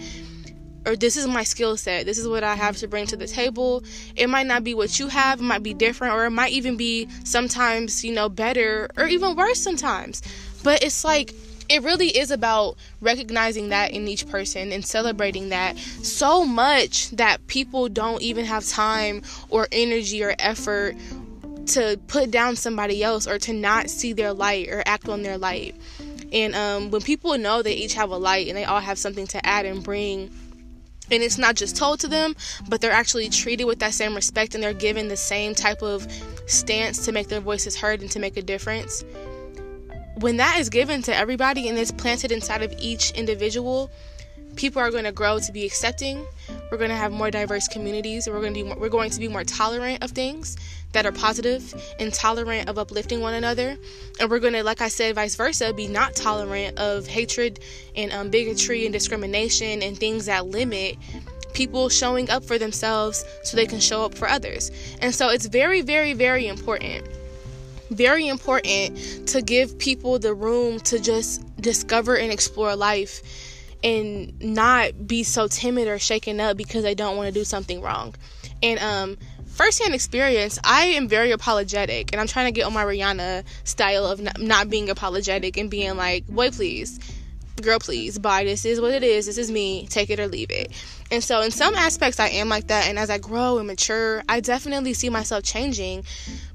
or 0.86 0.96
this 0.96 1.16
is 1.16 1.26
my 1.26 1.42
skill 1.42 1.76
set 1.76 2.04
this 2.04 2.18
is 2.18 2.28
what 2.28 2.44
i 2.44 2.54
have 2.54 2.76
to 2.76 2.86
bring 2.86 3.06
to 3.06 3.16
the 3.16 3.26
table. 3.26 3.82
It 4.16 4.28
might 4.28 4.46
not 4.46 4.64
be 4.64 4.74
what 4.74 4.98
you 4.98 5.08
have 5.08 5.40
it 5.40 5.44
might 5.44 5.62
be 5.62 5.74
different 5.74 6.14
or 6.14 6.26
it 6.26 6.30
might 6.30 6.52
even 6.52 6.76
be 6.76 7.08
sometimes 7.24 8.04
you 8.04 8.12
know 8.12 8.28
better 8.28 8.88
or 8.96 9.06
even 9.06 9.34
worse 9.36 9.60
sometimes. 9.60 10.22
But 10.62 10.82
it's 10.82 11.04
like 11.04 11.34
it 11.68 11.82
really 11.82 12.08
is 12.08 12.30
about 12.30 12.76
recognizing 13.00 13.70
that 13.70 13.92
in 13.92 14.06
each 14.06 14.28
person 14.28 14.72
and 14.72 14.84
celebrating 14.84 15.48
that 15.48 15.76
so 15.78 16.44
much 16.44 17.10
that 17.10 17.46
people 17.46 17.88
don't 17.88 18.22
even 18.22 18.44
have 18.44 18.66
time 18.66 19.22
or 19.48 19.68
energy 19.72 20.22
or 20.22 20.34
effort 20.38 20.94
to 21.66 21.98
put 22.08 22.30
down 22.30 22.56
somebody 22.56 23.02
else 23.02 23.26
or 23.26 23.38
to 23.38 23.52
not 23.52 23.88
see 23.88 24.12
their 24.12 24.32
light 24.32 24.68
or 24.68 24.82
act 24.86 25.08
on 25.08 25.22
their 25.22 25.38
light. 25.38 25.74
And 26.32 26.54
um, 26.54 26.90
when 26.90 27.00
people 27.00 27.36
know 27.38 27.62
they 27.62 27.74
each 27.74 27.94
have 27.94 28.10
a 28.10 28.16
light 28.16 28.48
and 28.48 28.56
they 28.56 28.64
all 28.64 28.80
have 28.80 28.98
something 28.98 29.26
to 29.28 29.46
add 29.46 29.64
and 29.64 29.82
bring, 29.82 30.30
and 31.10 31.22
it's 31.22 31.38
not 31.38 31.54
just 31.54 31.76
told 31.76 32.00
to 32.00 32.08
them, 32.08 32.34
but 32.68 32.80
they're 32.80 32.92
actually 32.92 33.28
treated 33.28 33.64
with 33.64 33.78
that 33.78 33.94
same 33.94 34.14
respect 34.14 34.54
and 34.54 34.62
they're 34.62 34.74
given 34.74 35.08
the 35.08 35.16
same 35.16 35.54
type 35.54 35.82
of 35.82 36.06
stance 36.46 37.04
to 37.04 37.12
make 37.12 37.28
their 37.28 37.40
voices 37.40 37.76
heard 37.76 38.00
and 38.02 38.10
to 38.10 38.18
make 38.18 38.36
a 38.36 38.42
difference 38.42 39.04
when 40.16 40.36
that 40.36 40.58
is 40.58 40.68
given 40.68 41.02
to 41.02 41.14
everybody 41.14 41.68
and 41.68 41.78
it's 41.78 41.92
planted 41.92 42.32
inside 42.32 42.62
of 42.62 42.72
each 42.78 43.10
individual, 43.12 43.90
people 44.56 44.80
are 44.80 44.90
going 44.90 45.04
to 45.04 45.12
grow 45.12 45.38
to 45.38 45.52
be 45.52 45.64
accepting. 45.64 46.24
We're 46.70 46.78
going 46.78 46.90
to 46.90 46.96
have 46.96 47.12
more 47.12 47.30
diverse 47.30 47.68
communities. 47.68 48.28
We're 48.28 48.40
going 48.40 48.54
to 48.54 48.62
be 48.62 48.68
more, 48.68 48.78
we're 48.78 48.88
going 48.88 49.10
to 49.10 49.18
be 49.18 49.28
more 49.28 49.44
tolerant 49.44 50.02
of 50.02 50.12
things 50.12 50.56
that 50.92 51.06
are 51.06 51.12
positive 51.12 51.74
and 51.98 52.12
tolerant 52.12 52.68
of 52.68 52.78
uplifting 52.78 53.20
one 53.20 53.34
another. 53.34 53.76
And 54.20 54.30
we're 54.30 54.38
going 54.38 54.52
to, 54.52 54.62
like 54.62 54.80
I 54.80 54.88
said, 54.88 55.16
vice 55.16 55.34
versa, 55.34 55.72
be 55.72 55.88
not 55.88 56.14
tolerant 56.14 56.78
of 56.78 57.06
hatred 57.06 57.60
and 57.96 58.12
um, 58.12 58.30
bigotry 58.30 58.84
and 58.86 58.92
discrimination 58.92 59.82
and 59.82 59.98
things 59.98 60.26
that 60.26 60.46
limit 60.46 60.96
people 61.52 61.88
showing 61.88 62.30
up 62.30 62.44
for 62.44 62.58
themselves 62.58 63.24
so 63.42 63.56
they 63.56 63.66
can 63.66 63.80
show 63.80 64.04
up 64.04 64.14
for 64.14 64.28
others. 64.28 64.70
And 65.00 65.14
so 65.14 65.30
it's 65.30 65.46
very, 65.46 65.80
very, 65.80 66.12
very 66.12 66.46
important 66.46 67.06
very 67.90 68.28
important 68.28 69.28
to 69.28 69.42
give 69.42 69.78
people 69.78 70.18
the 70.18 70.34
room 70.34 70.80
to 70.80 70.98
just 70.98 71.42
discover 71.56 72.16
and 72.16 72.32
explore 72.32 72.76
life 72.76 73.22
and 73.82 74.40
not 74.42 75.06
be 75.06 75.22
so 75.22 75.46
timid 75.46 75.88
or 75.88 75.98
shaken 75.98 76.40
up 76.40 76.56
because 76.56 76.82
they 76.82 76.94
don't 76.94 77.16
want 77.16 77.26
to 77.28 77.32
do 77.32 77.44
something 77.44 77.80
wrong. 77.82 78.14
And 78.62 78.80
um 78.80 79.18
firsthand 79.46 79.94
experience, 79.94 80.58
I 80.64 80.86
am 80.86 81.08
very 81.08 81.30
apologetic 81.30 82.12
and 82.12 82.20
I'm 82.20 82.26
trying 82.26 82.46
to 82.46 82.52
get 82.52 82.66
on 82.66 82.72
my 82.72 82.84
Rihanna 82.84 83.44
style 83.64 84.06
of 84.06 84.20
not, 84.20 84.40
not 84.40 84.70
being 84.70 84.90
apologetic 84.90 85.56
and 85.56 85.70
being 85.70 85.96
like, 85.96 86.26
"Boy, 86.26 86.50
please." 86.50 86.98
Girl, 87.62 87.78
please, 87.78 88.18
bye. 88.18 88.42
This 88.42 88.64
is 88.64 88.80
what 88.80 88.90
it 88.90 89.04
is. 89.04 89.26
This 89.26 89.38
is 89.38 89.48
me. 89.48 89.86
Take 89.86 90.10
it 90.10 90.18
or 90.18 90.26
leave 90.26 90.50
it. 90.50 90.72
And 91.12 91.22
so, 91.22 91.40
in 91.40 91.52
some 91.52 91.76
aspects, 91.76 92.18
I 92.18 92.30
am 92.30 92.48
like 92.48 92.66
that. 92.66 92.88
And 92.88 92.98
as 92.98 93.10
I 93.10 93.18
grow 93.18 93.58
and 93.58 93.68
mature, 93.68 94.24
I 94.28 94.40
definitely 94.40 94.92
see 94.92 95.08
myself 95.08 95.44
changing. 95.44 96.04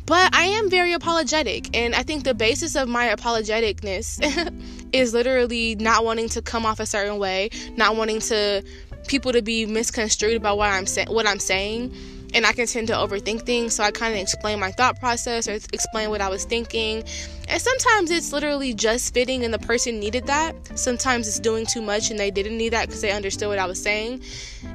But 0.09 0.33
I 0.33 0.45
am 0.45 0.71
very 0.71 0.93
apologetic. 0.93 1.69
And 1.77 1.93
I 1.93 2.01
think 2.01 2.23
the 2.23 2.33
basis 2.33 2.75
of 2.75 2.89
my 2.89 3.09
apologeticness 3.09 4.51
is 4.91 5.13
literally 5.13 5.75
not 5.75 6.03
wanting 6.03 6.29
to 6.29 6.41
come 6.41 6.65
off 6.65 6.79
a 6.79 6.87
certain 6.87 7.19
way, 7.19 7.51
not 7.77 7.95
wanting 7.95 8.19
to 8.21 8.63
people 9.07 9.31
to 9.33 9.43
be 9.43 9.67
misconstrued 9.67 10.35
about 10.35 10.57
what 10.57 10.69
I'm 10.71 10.87
saying 10.87 11.09
what 11.13 11.27
I'm 11.27 11.37
saying. 11.37 11.95
And 12.33 12.43
I 12.43 12.53
can 12.53 12.65
tend 12.65 12.87
to 12.87 12.93
overthink 12.93 13.43
things, 13.43 13.75
so 13.75 13.83
I 13.83 13.91
kind 13.91 14.15
of 14.15 14.19
explain 14.19 14.59
my 14.59 14.71
thought 14.71 14.99
process 14.99 15.47
or 15.47 15.53
explain 15.53 16.09
what 16.09 16.21
I 16.21 16.29
was 16.29 16.43
thinking. 16.43 17.03
And 17.47 17.61
sometimes 17.61 18.09
it's 18.09 18.33
literally 18.33 18.73
just 18.73 19.13
fitting 19.13 19.43
and 19.45 19.53
the 19.53 19.59
person 19.59 19.99
needed 19.99 20.25
that. 20.25 20.55
Sometimes 20.77 21.27
it's 21.27 21.39
doing 21.39 21.67
too 21.67 21.81
much 21.83 22.09
and 22.09 22.19
they 22.19 22.31
didn't 22.31 22.57
need 22.57 22.69
that 22.69 22.87
because 22.87 23.01
they 23.01 23.11
understood 23.11 23.47
what 23.47 23.59
I 23.59 23.67
was 23.67 23.81
saying. 23.81 24.23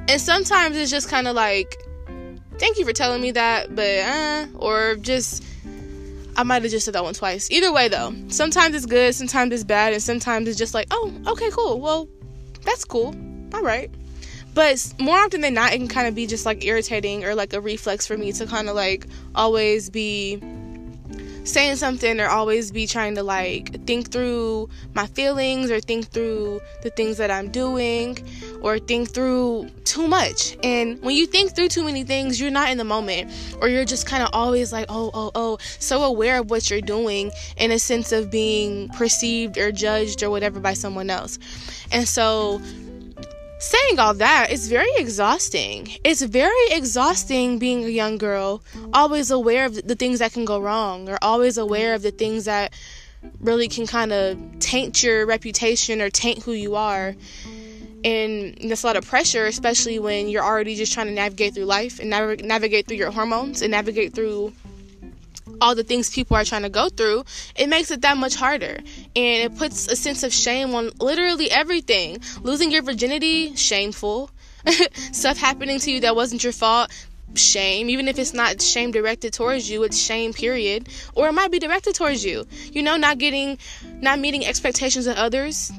And 0.07 0.21
sometimes 0.21 0.77
it's 0.77 0.91
just 0.91 1.09
kind 1.09 1.27
of 1.27 1.35
like 1.35 1.77
thank 2.59 2.77
you 2.77 2.85
for 2.85 2.93
telling 2.93 3.21
me 3.21 3.31
that, 3.31 3.75
but 3.75 3.99
uh, 3.99 4.47
or 4.55 4.95
just 4.95 5.43
I 6.35 6.43
might 6.43 6.63
have 6.63 6.71
just 6.71 6.85
said 6.85 6.95
that 6.95 7.03
one 7.03 7.13
twice. 7.13 7.49
Either 7.49 7.71
way, 7.71 7.87
though, 7.87 8.13
sometimes 8.27 8.75
it's 8.75 8.85
good, 8.85 9.15
sometimes 9.15 9.53
it's 9.53 9.63
bad, 9.63 9.93
and 9.93 10.01
sometimes 10.01 10.47
it's 10.47 10.57
just 10.57 10.73
like, 10.73 10.87
oh, 10.91 11.13
okay, 11.27 11.49
cool. 11.51 11.79
Well, 11.79 12.09
that's 12.63 12.83
cool. 12.83 13.15
All 13.53 13.61
right. 13.61 13.89
But 14.53 14.93
more 14.99 15.17
often 15.17 15.41
than 15.41 15.53
not, 15.53 15.73
it 15.73 15.77
can 15.77 15.87
kind 15.87 16.07
of 16.07 16.15
be 16.15 16.27
just 16.27 16.45
like 16.45 16.63
irritating 16.63 17.25
or 17.25 17.35
like 17.35 17.53
a 17.53 17.61
reflex 17.61 18.07
for 18.07 18.17
me 18.17 18.31
to 18.33 18.45
kind 18.45 18.69
of 18.69 18.75
like 18.75 19.05
always 19.33 19.89
be 19.89 20.41
saying 21.45 21.75
something 21.77 22.19
or 22.19 22.27
always 22.27 22.71
be 22.71 22.87
trying 22.87 23.15
to 23.15 23.23
like 23.23 23.85
think 23.85 24.11
through 24.11 24.67
my 24.93 25.05
feelings 25.07 25.71
or 25.71 25.79
think 25.79 26.07
through 26.07 26.59
the 26.81 26.89
things 26.89 27.17
that 27.17 27.31
I'm 27.31 27.49
doing 27.49 28.17
or 28.61 28.79
think 28.79 29.13
through 29.13 29.69
too 29.85 30.07
much. 30.07 30.57
And 30.63 31.01
when 31.01 31.15
you 31.15 31.27
think 31.27 31.55
through 31.55 31.69
too 31.69 31.83
many 31.83 32.03
things, 32.03 32.41
you're 32.41 32.51
not 32.51 32.69
in 32.69 32.77
the 32.77 32.83
moment 32.83 33.31
or 33.61 33.69
you're 33.69 33.85
just 33.85 34.07
kind 34.07 34.23
of 34.23 34.29
always 34.33 34.73
like, 34.73 34.87
oh, 34.89 35.11
oh, 35.13 35.31
oh, 35.35 35.57
so 35.79 36.03
aware 36.03 36.39
of 36.39 36.49
what 36.49 36.69
you're 36.69 36.81
doing 36.81 37.31
in 37.57 37.71
a 37.71 37.79
sense 37.79 38.11
of 38.11 38.31
being 38.31 38.89
perceived 38.89 39.57
or 39.57 39.71
judged 39.71 40.23
or 40.23 40.29
whatever 40.29 40.59
by 40.59 40.73
someone 40.73 41.09
else. 41.09 41.37
And 41.91 42.07
so 42.07 42.59
saying 43.65 43.99
all 43.99 44.13
that, 44.15 44.51
it's 44.51 44.67
very 44.67 44.91
exhausting. 44.97 45.89
It's 46.03 46.21
very 46.21 46.67
exhausting 46.69 47.59
being 47.59 47.83
a 47.83 47.89
young 47.89 48.17
girl, 48.17 48.63
always 48.93 49.31
aware 49.31 49.65
of 49.65 49.87
the 49.87 49.95
things 49.95 50.19
that 50.19 50.33
can 50.33 50.45
go 50.45 50.59
wrong, 50.59 51.09
or 51.09 51.17
always 51.21 51.57
aware 51.57 51.93
of 51.93 52.01
the 52.01 52.11
things 52.11 52.45
that 52.45 52.73
really 53.39 53.67
can 53.67 53.87
kind 53.87 54.13
of 54.13 54.37
taint 54.59 55.03
your 55.03 55.25
reputation 55.25 56.01
or 56.01 56.09
taint 56.09 56.43
who 56.43 56.51
you 56.51 56.75
are. 56.75 57.15
And 58.03 58.55
that's 58.69 58.83
a 58.83 58.87
lot 58.87 58.97
of 58.97 59.05
pressure, 59.05 59.47
especially 59.47 59.97
when 59.97 60.29
you're 60.29 60.43
already 60.43 60.75
just 60.75 60.93
trying 60.93 61.07
to 61.07 61.13
navigate 61.13 61.55
through 61.55 61.65
life 61.65 61.99
and 61.99 62.11
nav- 62.11 62.41
navigate 62.41 62.87
through 62.87 62.97
your 62.97 63.09
hormones 63.09 63.63
and 63.63 63.71
navigate 63.71 64.13
through 64.13 64.53
all 65.61 65.75
the 65.75 65.83
things 65.83 66.09
people 66.09 66.37
are 66.37 66.43
trying 66.43 66.63
to 66.63 66.69
go 66.69 66.89
through, 66.89 67.23
it 67.55 67.67
makes 67.67 67.91
it 67.91 68.01
that 68.01 68.17
much 68.17 68.35
harder. 68.35 68.77
And 69.15 69.51
it 69.51 69.57
puts 69.57 69.87
a 69.87 69.95
sense 69.95 70.23
of 70.23 70.33
shame 70.33 70.73
on 70.75 70.91
literally 70.99 71.51
everything. 71.51 72.19
Losing 72.41 72.71
your 72.71 72.83
virginity, 72.83 73.55
shameful. 73.55 74.29
Stuff 75.11 75.37
happening 75.37 75.79
to 75.79 75.91
you 75.91 75.99
that 76.01 76.15
wasn't 76.15 76.43
your 76.43 76.53
fault, 76.53 76.91
shame. 77.35 77.89
Even 77.89 78.07
if 78.07 78.17
it's 78.17 78.33
not 78.33 78.61
shame 78.61 78.91
directed 78.91 79.33
towards 79.33 79.69
you, 79.69 79.83
it's 79.83 79.97
shame, 79.97 80.33
period. 80.33 80.89
Or 81.13 81.27
it 81.27 81.33
might 81.33 81.51
be 81.51 81.59
directed 81.59 81.95
towards 81.95 82.25
you. 82.25 82.45
You 82.71 82.83
know, 82.83 82.97
not 82.97 83.17
getting, 83.17 83.57
not 84.01 84.19
meeting 84.19 84.45
expectations 84.45 85.07
of 85.07 85.17
others, 85.17 85.71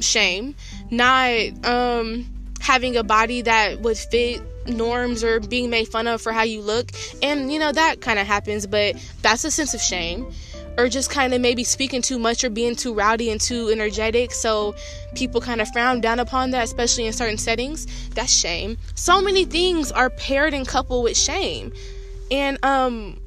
shame. 0.00 0.54
Not, 0.90 1.66
um, 1.66 2.26
having 2.60 2.96
a 2.96 3.02
body 3.02 3.42
that 3.42 3.80
would 3.80 3.96
fit 3.96 4.42
norms 4.68 5.24
or 5.24 5.40
being 5.40 5.70
made 5.70 5.88
fun 5.88 6.06
of 6.06 6.20
for 6.20 6.32
how 6.32 6.42
you 6.42 6.60
look. 6.60 6.90
And, 7.22 7.52
you 7.52 7.58
know, 7.58 7.72
that 7.72 8.00
kind 8.00 8.18
of 8.18 8.26
happens, 8.26 8.66
but 8.66 8.96
that's 9.22 9.44
a 9.44 9.50
sense 9.50 9.74
of 9.74 9.80
shame. 9.80 10.30
Or 10.76 10.88
just 10.88 11.10
kind 11.10 11.34
of 11.34 11.40
maybe 11.40 11.64
speaking 11.64 12.02
too 12.02 12.20
much 12.20 12.44
or 12.44 12.50
being 12.50 12.76
too 12.76 12.94
rowdy 12.94 13.30
and 13.30 13.40
too 13.40 13.68
energetic. 13.68 14.32
So 14.32 14.76
people 15.14 15.40
kind 15.40 15.60
of 15.60 15.68
frown 15.72 16.00
down 16.00 16.20
upon 16.20 16.52
that, 16.52 16.64
especially 16.64 17.06
in 17.06 17.12
certain 17.12 17.38
settings. 17.38 17.86
That's 18.10 18.32
shame. 18.32 18.78
So 18.94 19.20
many 19.20 19.44
things 19.44 19.90
are 19.90 20.08
paired 20.10 20.54
and 20.54 20.66
coupled 20.66 21.02
with 21.02 21.16
shame. 21.16 21.72
And, 22.30 22.64
um, 22.64 23.18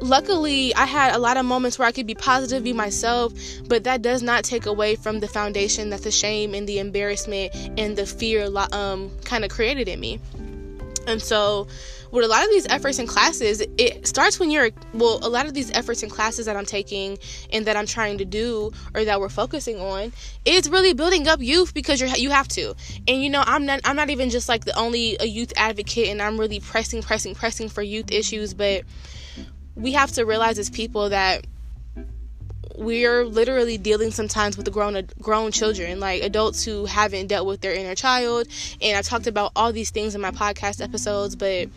luckily 0.00 0.74
i 0.74 0.84
had 0.84 1.14
a 1.14 1.18
lot 1.18 1.36
of 1.36 1.44
moments 1.44 1.78
where 1.78 1.88
i 1.88 1.92
could 1.92 2.06
be 2.06 2.14
positive 2.14 2.62
be 2.62 2.72
myself 2.72 3.32
but 3.66 3.84
that 3.84 4.02
does 4.02 4.22
not 4.22 4.44
take 4.44 4.66
away 4.66 4.94
from 4.94 5.20
the 5.20 5.28
foundation 5.28 5.90
that 5.90 6.02
the 6.02 6.10
shame 6.10 6.54
and 6.54 6.68
the 6.68 6.78
embarrassment 6.78 7.54
and 7.78 7.96
the 7.96 8.04
fear 8.04 8.46
um, 8.72 9.10
kind 9.24 9.44
of 9.44 9.50
created 9.50 9.88
in 9.88 9.98
me 9.98 10.20
and 11.06 11.22
so, 11.22 11.66
with 12.10 12.24
a 12.24 12.28
lot 12.28 12.42
of 12.44 12.50
these 12.50 12.66
efforts 12.68 12.98
in 12.98 13.06
classes, 13.06 13.60
it 13.78 14.06
starts 14.06 14.38
when 14.38 14.50
you're 14.50 14.70
well, 14.94 15.18
a 15.22 15.28
lot 15.28 15.46
of 15.46 15.54
these 15.54 15.70
efforts 15.72 16.02
in 16.02 16.10
classes 16.10 16.46
that 16.46 16.56
I'm 16.56 16.64
taking 16.64 17.18
and 17.52 17.66
that 17.66 17.76
I'm 17.76 17.86
trying 17.86 18.18
to 18.18 18.24
do 18.24 18.72
or 18.94 19.04
that 19.04 19.20
we're 19.20 19.28
focusing 19.28 19.78
on, 19.78 20.12
is 20.44 20.68
really 20.68 20.94
building 20.94 21.28
up 21.28 21.40
youth 21.40 21.74
because 21.74 22.00
you're 22.00 22.10
you 22.10 22.30
have 22.30 22.48
to. 22.48 22.74
And 23.08 23.22
you 23.22 23.30
know, 23.30 23.42
I'm 23.46 23.66
not 23.66 23.80
I'm 23.84 23.96
not 23.96 24.10
even 24.10 24.30
just 24.30 24.48
like 24.48 24.64
the 24.64 24.76
only 24.78 25.16
a 25.20 25.26
youth 25.26 25.52
advocate 25.56 26.08
and 26.08 26.20
I'm 26.22 26.38
really 26.38 26.60
pressing 26.60 27.02
pressing 27.02 27.34
pressing 27.34 27.68
for 27.68 27.82
youth 27.82 28.10
issues, 28.10 28.54
but 28.54 28.84
we 29.74 29.92
have 29.92 30.12
to 30.12 30.24
realize 30.24 30.58
as 30.58 30.70
people 30.70 31.10
that 31.10 31.46
we're 32.76 33.24
literally 33.24 33.78
dealing 33.78 34.10
sometimes 34.10 34.56
with 34.56 34.66
the 34.66 34.70
grown 34.70 35.08
grown 35.20 35.52
children, 35.52 36.00
like 36.00 36.22
adults 36.22 36.64
who 36.64 36.84
haven't 36.84 37.28
dealt 37.28 37.46
with 37.46 37.60
their 37.60 37.74
inner 37.74 37.94
child. 37.94 38.46
And 38.80 38.96
I 38.96 39.02
talked 39.02 39.26
about 39.26 39.52
all 39.56 39.72
these 39.72 39.90
things 39.90 40.14
in 40.14 40.20
my 40.20 40.30
podcast 40.30 40.82
episodes, 40.82 41.36
but 41.36 41.68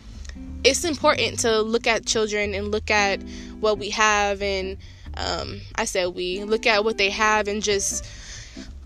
it's 0.64 0.84
important 0.84 1.40
to 1.40 1.62
look 1.62 1.86
at 1.86 2.06
children 2.06 2.54
and 2.54 2.70
look 2.70 2.90
at 2.90 3.22
what 3.60 3.78
we 3.78 3.90
have 3.90 4.42
and 4.42 4.76
um, 5.16 5.60
I 5.74 5.86
said 5.86 6.14
we 6.14 6.44
look 6.44 6.66
at 6.66 6.84
what 6.84 6.98
they 6.98 7.10
have 7.10 7.48
and 7.48 7.62
just 7.62 8.06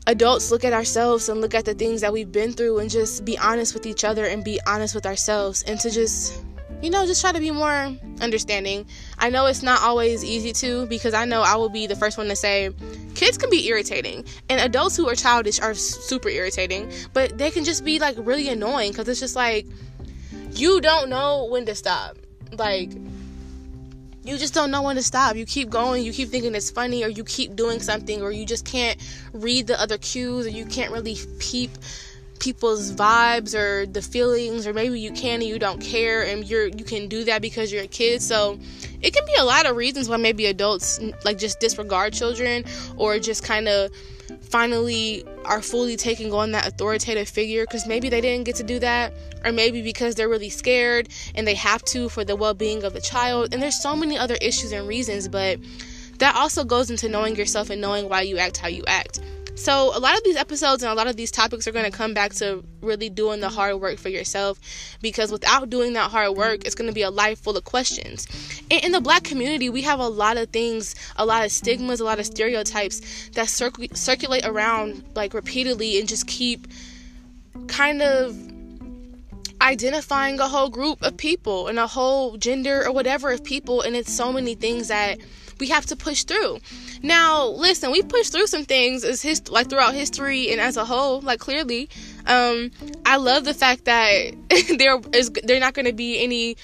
adults 0.06 0.50
look 0.50 0.64
at 0.64 0.72
ourselves 0.72 1.28
and 1.28 1.40
look 1.40 1.54
at 1.54 1.64
the 1.64 1.74
things 1.74 2.00
that 2.00 2.12
we've 2.12 2.30
been 2.30 2.52
through 2.52 2.78
and 2.78 2.90
just 2.90 3.24
be 3.24 3.38
honest 3.38 3.74
with 3.74 3.86
each 3.86 4.04
other 4.04 4.24
and 4.24 4.44
be 4.44 4.60
honest 4.66 4.94
with 4.94 5.06
ourselves 5.06 5.62
and 5.62 5.80
to 5.80 5.90
just 5.90 6.42
you 6.82 6.90
know 6.90 7.06
just 7.06 7.20
try 7.20 7.32
to 7.32 7.40
be 7.40 7.50
more 7.50 7.90
understanding 8.20 8.86
i 9.24 9.30
know 9.30 9.46
it's 9.46 9.62
not 9.62 9.80
always 9.80 10.22
easy 10.22 10.52
to 10.52 10.86
because 10.86 11.14
i 11.14 11.24
know 11.24 11.40
i 11.40 11.56
will 11.56 11.68
be 11.70 11.86
the 11.86 11.96
first 11.96 12.18
one 12.18 12.28
to 12.28 12.36
say 12.36 12.70
kids 13.14 13.38
can 13.38 13.48
be 13.48 13.66
irritating 13.68 14.24
and 14.48 14.60
adults 14.60 14.96
who 14.96 15.08
are 15.08 15.14
childish 15.14 15.58
are 15.60 15.74
super 15.74 16.28
irritating 16.28 16.92
but 17.12 17.38
they 17.38 17.50
can 17.50 17.64
just 17.64 17.84
be 17.84 17.98
like 17.98 18.16
really 18.18 18.48
annoying 18.48 18.90
because 18.90 19.08
it's 19.08 19.20
just 19.20 19.36
like 19.36 19.66
you 20.52 20.80
don't 20.80 21.08
know 21.08 21.46
when 21.50 21.64
to 21.64 21.74
stop 21.74 22.16
like 22.52 22.90
you 24.24 24.38
just 24.38 24.54
don't 24.54 24.70
know 24.70 24.80
when 24.80 24.96
to 24.96 25.02
stop. 25.02 25.36
You 25.36 25.44
keep 25.44 25.68
going, 25.68 26.02
you 26.02 26.10
keep 26.10 26.30
thinking 26.30 26.54
it's 26.54 26.70
funny, 26.70 27.04
or 27.04 27.08
you 27.08 27.24
keep 27.24 27.54
doing 27.54 27.78
something, 27.80 28.22
or 28.22 28.32
you 28.32 28.46
just 28.46 28.64
can't 28.64 28.98
read 29.34 29.66
the 29.66 29.78
other 29.78 29.98
cues, 29.98 30.46
or 30.46 30.48
you 30.48 30.64
can't 30.64 30.90
really 30.90 31.18
peep 31.38 31.70
people's 32.40 32.92
vibes 32.92 33.54
or 33.54 33.86
the 33.86 34.02
feelings 34.02 34.66
or 34.66 34.74
maybe 34.74 35.00
you 35.00 35.12
can 35.12 35.40
and 35.40 35.44
you 35.44 35.58
don't 35.58 35.80
care 35.80 36.26
and 36.26 36.44
you're 36.46 36.66
you 36.66 36.84
can 36.84 37.08
do 37.08 37.24
that 37.24 37.40
because 37.40 37.72
you're 37.72 37.84
a 37.84 37.86
kid 37.86 38.20
so 38.20 38.58
it 39.04 39.12
can 39.12 39.24
be 39.26 39.34
a 39.34 39.44
lot 39.44 39.66
of 39.66 39.76
reasons 39.76 40.08
why 40.08 40.16
maybe 40.16 40.46
adults 40.46 40.98
like 41.24 41.36
just 41.36 41.60
disregard 41.60 42.14
children 42.14 42.64
or 42.96 43.18
just 43.18 43.44
kind 43.44 43.68
of 43.68 43.90
finally 44.40 45.24
are 45.44 45.60
fully 45.60 45.96
taking 45.96 46.32
on 46.32 46.52
that 46.52 46.66
authoritative 46.66 47.28
figure 47.28 47.64
because 47.64 47.86
maybe 47.86 48.08
they 48.08 48.20
didn't 48.20 48.44
get 48.44 48.56
to 48.56 48.62
do 48.62 48.78
that, 48.78 49.12
or 49.44 49.52
maybe 49.52 49.82
because 49.82 50.14
they're 50.14 50.28
really 50.28 50.48
scared 50.48 51.08
and 51.34 51.46
they 51.46 51.54
have 51.54 51.84
to 51.84 52.08
for 52.08 52.24
the 52.24 52.34
well 52.34 52.54
being 52.54 52.82
of 52.82 52.94
the 52.94 53.00
child. 53.00 53.52
And 53.52 53.62
there's 53.62 53.80
so 53.82 53.94
many 53.94 54.16
other 54.16 54.36
issues 54.40 54.72
and 54.72 54.88
reasons, 54.88 55.28
but 55.28 55.58
that 56.18 56.34
also 56.36 56.64
goes 56.64 56.90
into 56.90 57.08
knowing 57.08 57.36
yourself 57.36 57.68
and 57.68 57.80
knowing 57.80 58.08
why 58.08 58.22
you 58.22 58.38
act 58.38 58.56
how 58.56 58.68
you 58.68 58.84
act. 58.86 59.20
So, 59.56 59.96
a 59.96 60.00
lot 60.00 60.16
of 60.16 60.24
these 60.24 60.36
episodes 60.36 60.82
and 60.82 60.90
a 60.90 60.94
lot 60.94 61.06
of 61.06 61.16
these 61.16 61.30
topics 61.30 61.68
are 61.68 61.72
going 61.72 61.84
to 61.84 61.96
come 61.96 62.12
back 62.12 62.34
to 62.34 62.64
really 62.80 63.08
doing 63.08 63.40
the 63.40 63.48
hard 63.48 63.80
work 63.80 63.98
for 63.98 64.08
yourself 64.08 64.58
because 65.00 65.30
without 65.30 65.70
doing 65.70 65.92
that 65.92 66.10
hard 66.10 66.36
work, 66.36 66.64
it's 66.64 66.74
going 66.74 66.88
to 66.88 66.94
be 66.94 67.02
a 67.02 67.10
life 67.10 67.38
full 67.38 67.56
of 67.56 67.62
questions. 67.62 68.26
And 68.70 68.84
in 68.84 68.92
the 68.92 69.00
black 69.00 69.22
community, 69.22 69.70
we 69.70 69.82
have 69.82 70.00
a 70.00 70.08
lot 70.08 70.38
of 70.38 70.48
things, 70.50 70.96
a 71.16 71.24
lot 71.24 71.44
of 71.44 71.52
stigmas, 71.52 72.00
a 72.00 72.04
lot 72.04 72.18
of 72.18 72.26
stereotypes 72.26 73.30
that 73.34 73.48
circ- 73.48 73.96
circulate 73.96 74.44
around 74.44 75.04
like 75.14 75.34
repeatedly 75.34 76.00
and 76.00 76.08
just 76.08 76.26
keep 76.26 76.66
kind 77.68 78.02
of 78.02 78.36
identifying 79.60 80.40
a 80.40 80.48
whole 80.48 80.68
group 80.68 81.00
of 81.02 81.16
people 81.16 81.68
and 81.68 81.78
a 81.78 81.86
whole 81.86 82.36
gender 82.36 82.84
or 82.84 82.92
whatever 82.92 83.30
of 83.30 83.44
people. 83.44 83.82
And 83.82 83.94
it's 83.94 84.12
so 84.12 84.32
many 84.32 84.56
things 84.56 84.88
that 84.88 85.18
we 85.60 85.68
have 85.68 85.86
to 85.86 85.96
push 85.96 86.24
through. 86.24 86.58
Now, 87.04 87.48
listen, 87.48 87.90
we 87.90 88.00
pushed 88.00 88.32
through 88.32 88.46
some 88.46 88.64
things 88.64 89.04
as 89.04 89.20
hist- 89.20 89.50
like 89.50 89.68
throughout 89.68 89.92
history 89.92 90.50
and 90.50 90.58
as 90.58 90.78
a 90.78 90.86
whole, 90.86 91.20
like 91.20 91.38
clearly. 91.38 91.90
Um, 92.26 92.70
I 93.04 93.18
love 93.18 93.44
the 93.44 93.52
fact 93.52 93.84
that 93.84 94.32
there 94.78 94.98
is 95.12 95.28
they're 95.42 95.60
not 95.60 95.74
going 95.74 95.84
to 95.84 95.92
be 95.92 96.18
any 96.24 96.56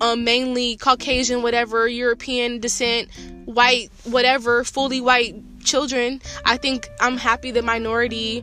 um, 0.00 0.24
mainly 0.24 0.78
Caucasian, 0.78 1.42
whatever, 1.42 1.86
European 1.86 2.60
descent, 2.60 3.10
white, 3.44 3.90
whatever, 4.04 4.64
fully 4.64 5.02
white 5.02 5.34
children. 5.62 6.22
I 6.46 6.56
think 6.56 6.88
I'm 6.98 7.18
happy 7.18 7.50
the 7.50 7.62
minority 7.62 8.42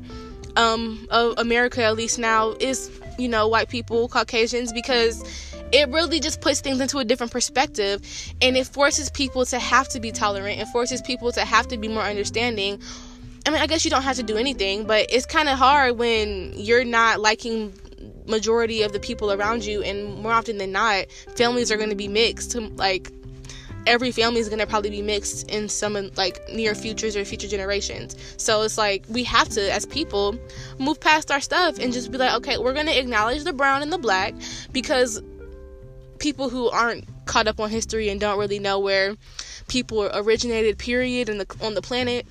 um, 0.58 1.08
of 1.10 1.40
America, 1.40 1.84
at 1.84 1.96
least 1.96 2.20
now, 2.20 2.52
is 2.60 2.92
you 3.18 3.28
know 3.28 3.48
white 3.48 3.70
people, 3.70 4.10
Caucasians, 4.10 4.72
because 4.72 5.24
it 5.72 5.90
really 5.90 6.20
just 6.20 6.42
puts 6.42 6.62
things 6.62 6.80
into 6.80 6.98
a 6.98 7.06
different 7.06 7.32
perspective 7.32 8.02
and 8.42 8.58
it 8.58 8.68
forces 8.68 9.10
people 9.10 9.46
to 9.46 9.60
have 9.60 9.88
to 9.90 10.00
be 10.00 10.12
tolerant 10.12 10.60
it 10.60 10.68
forces 10.68 11.02
people 11.02 11.32
to 11.32 11.42
have 11.42 11.68
to 11.68 11.78
be 11.78 11.88
more 11.88 12.04
understanding. 12.04 12.82
I 13.46 13.52
mean 13.52 13.62
i 13.62 13.68
guess 13.68 13.86
you 13.86 13.92
don't 13.92 14.04
have 14.04 14.18
to 14.18 14.24
do 14.24 14.38
anything 14.38 14.86
but 14.86 15.08
it's 15.10 15.26
kind 15.26 15.50
of 15.50 15.58
hard 15.58 15.98
when 15.98 16.54
you're 16.56 16.84
not 16.84 17.20
liking 17.20 17.74
majority 18.26 18.84
of 18.84 18.94
the 18.94 19.00
people 19.00 19.32
around 19.32 19.66
you 19.66 19.82
and 19.82 20.22
more 20.22 20.32
often 20.32 20.58
than 20.58 20.72
not 20.72 21.06
families 21.36 21.72
are 21.72 21.78
going 21.78 21.90
to 21.90 21.96
be 21.96 22.08
mixed 22.08 22.56
like 22.56 23.12
every 23.88 24.12
family 24.12 24.40
is 24.40 24.50
going 24.50 24.60
to 24.60 24.68
probably 24.68 24.90
be 24.90 25.02
mixed 25.02 25.50
in 25.50 25.68
some 25.68 26.12
like 26.16 26.40
near 26.54 26.76
futures 26.76 27.16
or 27.16 27.26
future 27.26 27.48
generations. 27.48 28.16
So 28.38 28.62
it's 28.62 28.78
like 28.78 29.04
we 29.10 29.24
have 29.24 29.50
to 29.50 29.74
as 29.74 29.86
people 29.86 30.38
move 30.78 31.00
past 31.00 31.32
our 31.32 31.42
stuff 31.42 31.80
and 31.80 31.92
just 31.92 32.12
be 32.12 32.18
like 32.18 32.34
okay 32.36 32.58
we're 32.58 32.74
going 32.74 32.86
to 32.86 32.98
acknowledge 32.98 33.44
the 33.44 33.54
brown 33.54 33.82
and 33.82 33.92
the 33.92 33.98
black 33.98 34.34
because 34.72 35.22
people 36.20 36.50
who 36.50 36.70
aren't 36.70 37.06
caught 37.26 37.48
up 37.48 37.60
on 37.60 37.70
history 37.70 38.10
and 38.10 38.20
don't 38.20 38.40
really 38.40 38.60
know 38.60 38.80
where 38.80 39.16
people 39.68 40.10
originated 40.14 40.78
period 40.78 41.28
the 41.28 41.46
on 41.62 41.74
the 41.74 41.82
planet 41.82 42.26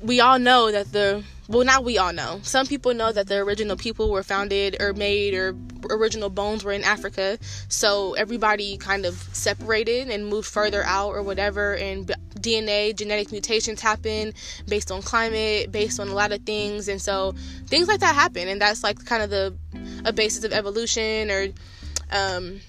we 0.00 0.20
all 0.20 0.38
know 0.38 0.70
that 0.70 0.92
the 0.92 1.24
well 1.48 1.64
not 1.64 1.84
we 1.84 1.98
all 1.98 2.12
know. 2.12 2.40
Some 2.42 2.66
people 2.66 2.94
know 2.94 3.10
that 3.10 3.26
the 3.26 3.38
original 3.38 3.76
people 3.76 4.10
were 4.10 4.22
founded 4.22 4.76
or 4.80 4.92
made 4.92 5.34
or 5.34 5.56
original 5.90 6.28
bones 6.28 6.62
were 6.62 6.72
in 6.72 6.84
africa. 6.84 7.38
So 7.68 8.14
everybody 8.14 8.76
kind 8.76 9.06
of 9.06 9.14
separated 9.32 10.10
and 10.10 10.26
moved 10.26 10.48
further 10.48 10.84
out 10.84 11.10
or 11.10 11.22
whatever 11.22 11.74
and 11.76 12.06
dna 12.38 12.94
genetic 12.94 13.32
mutations 13.32 13.80
happen 13.80 14.32
based 14.68 14.92
on 14.92 15.02
climate 15.02 15.72
based 15.72 15.98
on 15.98 16.08
a 16.08 16.14
lot 16.14 16.32
of 16.32 16.42
things. 16.42 16.88
And 16.88 17.00
so 17.00 17.34
things 17.66 17.88
like 17.88 18.00
that 18.00 18.14
happen 18.14 18.48
and 18.48 18.60
that's 18.60 18.84
like 18.84 19.04
kind 19.04 19.22
of 19.22 19.30
the 19.30 19.54
a 20.04 20.12
basis 20.12 20.44
of 20.44 20.52
evolution 20.52 21.30
or 21.30 21.48
um, 22.10 22.60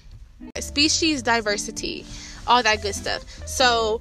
species 0.58 1.22
diversity, 1.22 2.04
all 2.46 2.62
that 2.62 2.82
good 2.82 2.94
stuff. 2.94 3.24
So 3.46 4.00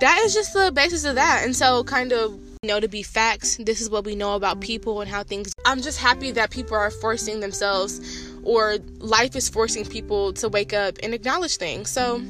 that 0.00 0.22
is 0.24 0.34
just 0.34 0.52
the 0.52 0.70
basis 0.72 1.04
of 1.04 1.16
that. 1.16 1.44
And 1.44 1.54
so, 1.54 1.84
kind 1.84 2.12
of, 2.12 2.32
you 2.62 2.68
know, 2.68 2.80
to 2.80 2.88
be 2.88 3.02
facts, 3.02 3.56
this 3.56 3.80
is 3.80 3.90
what 3.90 4.04
we 4.04 4.14
know 4.14 4.34
about 4.34 4.60
people 4.60 5.00
and 5.00 5.10
how 5.10 5.22
things. 5.22 5.52
I'm 5.64 5.80
just 5.80 5.98
happy 5.98 6.30
that 6.32 6.50
people 6.50 6.76
are 6.76 6.90
forcing 6.90 7.40
themselves, 7.40 8.00
or 8.42 8.78
life 8.98 9.36
is 9.36 9.48
forcing 9.48 9.84
people 9.84 10.32
to 10.34 10.48
wake 10.48 10.72
up 10.72 10.98
and 11.02 11.14
acknowledge 11.14 11.56
things. 11.56 11.90
So, 11.90 12.22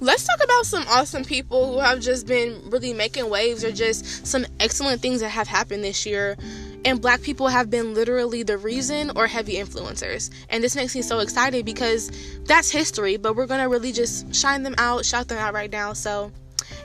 let's 0.00 0.26
talk 0.26 0.42
about 0.42 0.66
some 0.66 0.84
awesome 0.88 1.24
people 1.24 1.72
who 1.72 1.78
have 1.78 2.00
just 2.00 2.26
been 2.26 2.60
really 2.70 2.92
making 2.92 3.30
waves 3.30 3.64
or 3.64 3.72
just 3.72 4.26
some 4.26 4.44
excellent 4.60 5.00
things 5.00 5.20
that 5.20 5.28
have 5.28 5.46
happened 5.46 5.84
this 5.84 6.04
year 6.04 6.36
and 6.84 7.00
black 7.00 7.22
people 7.22 7.48
have 7.48 7.70
been 7.70 7.94
literally 7.94 8.42
the 8.42 8.58
reason 8.58 9.12
or 9.16 9.26
heavy 9.26 9.54
influencers. 9.54 10.30
And 10.48 10.62
this 10.62 10.76
makes 10.76 10.94
me 10.94 11.02
so 11.02 11.20
excited 11.20 11.64
because 11.64 12.10
that's 12.44 12.70
history, 12.70 13.16
but 13.16 13.36
we're 13.36 13.46
gonna 13.46 13.68
really 13.68 13.92
just 13.92 14.34
shine 14.34 14.62
them 14.62 14.74
out, 14.78 15.04
shout 15.04 15.28
them 15.28 15.38
out 15.38 15.54
right 15.54 15.70
now. 15.70 15.92
So, 15.92 16.32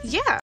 yeah. 0.04 0.40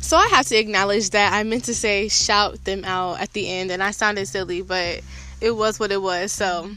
So 0.00 0.18
I 0.18 0.28
have 0.28 0.46
to 0.48 0.56
acknowledge 0.56 1.10
that 1.10 1.32
I 1.32 1.42
meant 1.42 1.64
to 1.64 1.74
say 1.74 2.08
shout 2.08 2.64
them 2.64 2.84
out 2.84 3.20
at 3.20 3.32
the 3.32 3.48
end, 3.48 3.70
and 3.70 3.82
I 3.82 3.92
sounded 3.92 4.26
silly, 4.26 4.60
but 4.60 5.00
it 5.40 5.52
was 5.52 5.80
what 5.80 5.90
it 5.90 6.02
was. 6.02 6.32
So, 6.32 6.70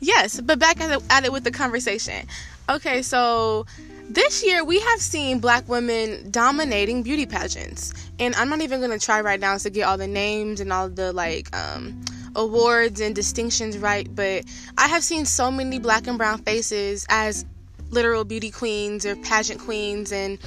yes, 0.00 0.40
but 0.40 0.58
back 0.58 0.80
at 0.80 0.90
it, 0.90 1.02
at 1.08 1.24
it 1.24 1.32
with 1.32 1.44
the 1.44 1.52
conversation. 1.52 2.26
Okay, 2.68 3.02
so 3.02 3.66
this 4.08 4.44
year, 4.44 4.64
we 4.64 4.80
have 4.80 5.00
seen 5.00 5.38
black 5.40 5.68
women 5.68 6.30
dominating 6.30 7.02
beauty 7.02 7.26
pageants. 7.26 7.92
And 8.18 8.34
I'm 8.34 8.48
not 8.48 8.60
even 8.60 8.80
going 8.80 8.96
to 8.96 9.04
try 9.04 9.20
right 9.20 9.40
now 9.40 9.56
to 9.56 9.70
get 9.70 9.82
all 9.82 9.98
the 9.98 10.06
names 10.06 10.60
and 10.60 10.72
all 10.72 10.88
the 10.88 11.12
like 11.12 11.54
um, 11.56 12.04
awards 12.36 13.00
and 13.00 13.14
distinctions 13.14 13.78
right, 13.78 14.12
but 14.14 14.44
I 14.78 14.88
have 14.88 15.02
seen 15.02 15.24
so 15.24 15.50
many 15.50 15.78
black 15.78 16.06
and 16.06 16.18
brown 16.18 16.38
faces 16.38 17.06
as 17.08 17.44
literal 17.90 18.24
beauty 18.24 18.50
queens 18.50 19.06
or 19.06 19.16
pageant 19.16 19.60
queens 19.60 20.12
and 20.12 20.38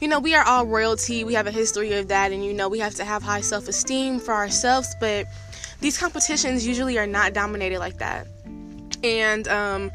you 0.00 0.06
know, 0.06 0.20
we 0.20 0.34
are 0.36 0.44
all 0.44 0.64
royalty. 0.64 1.24
We 1.24 1.34
have 1.34 1.48
a 1.48 1.50
history 1.50 1.92
of 1.94 2.06
that, 2.06 2.30
and 2.30 2.44
you 2.44 2.54
know, 2.54 2.68
we 2.68 2.78
have 2.78 2.94
to 2.96 3.04
have 3.04 3.20
high 3.20 3.40
self 3.40 3.66
esteem 3.66 4.20
for 4.20 4.32
ourselves. 4.32 4.94
But 5.00 5.26
these 5.80 5.98
competitions 5.98 6.64
usually 6.64 6.98
are 6.98 7.06
not 7.06 7.32
dominated 7.32 7.80
like 7.80 7.98
that. 7.98 8.28
And 9.02 9.48
um, 9.48 9.90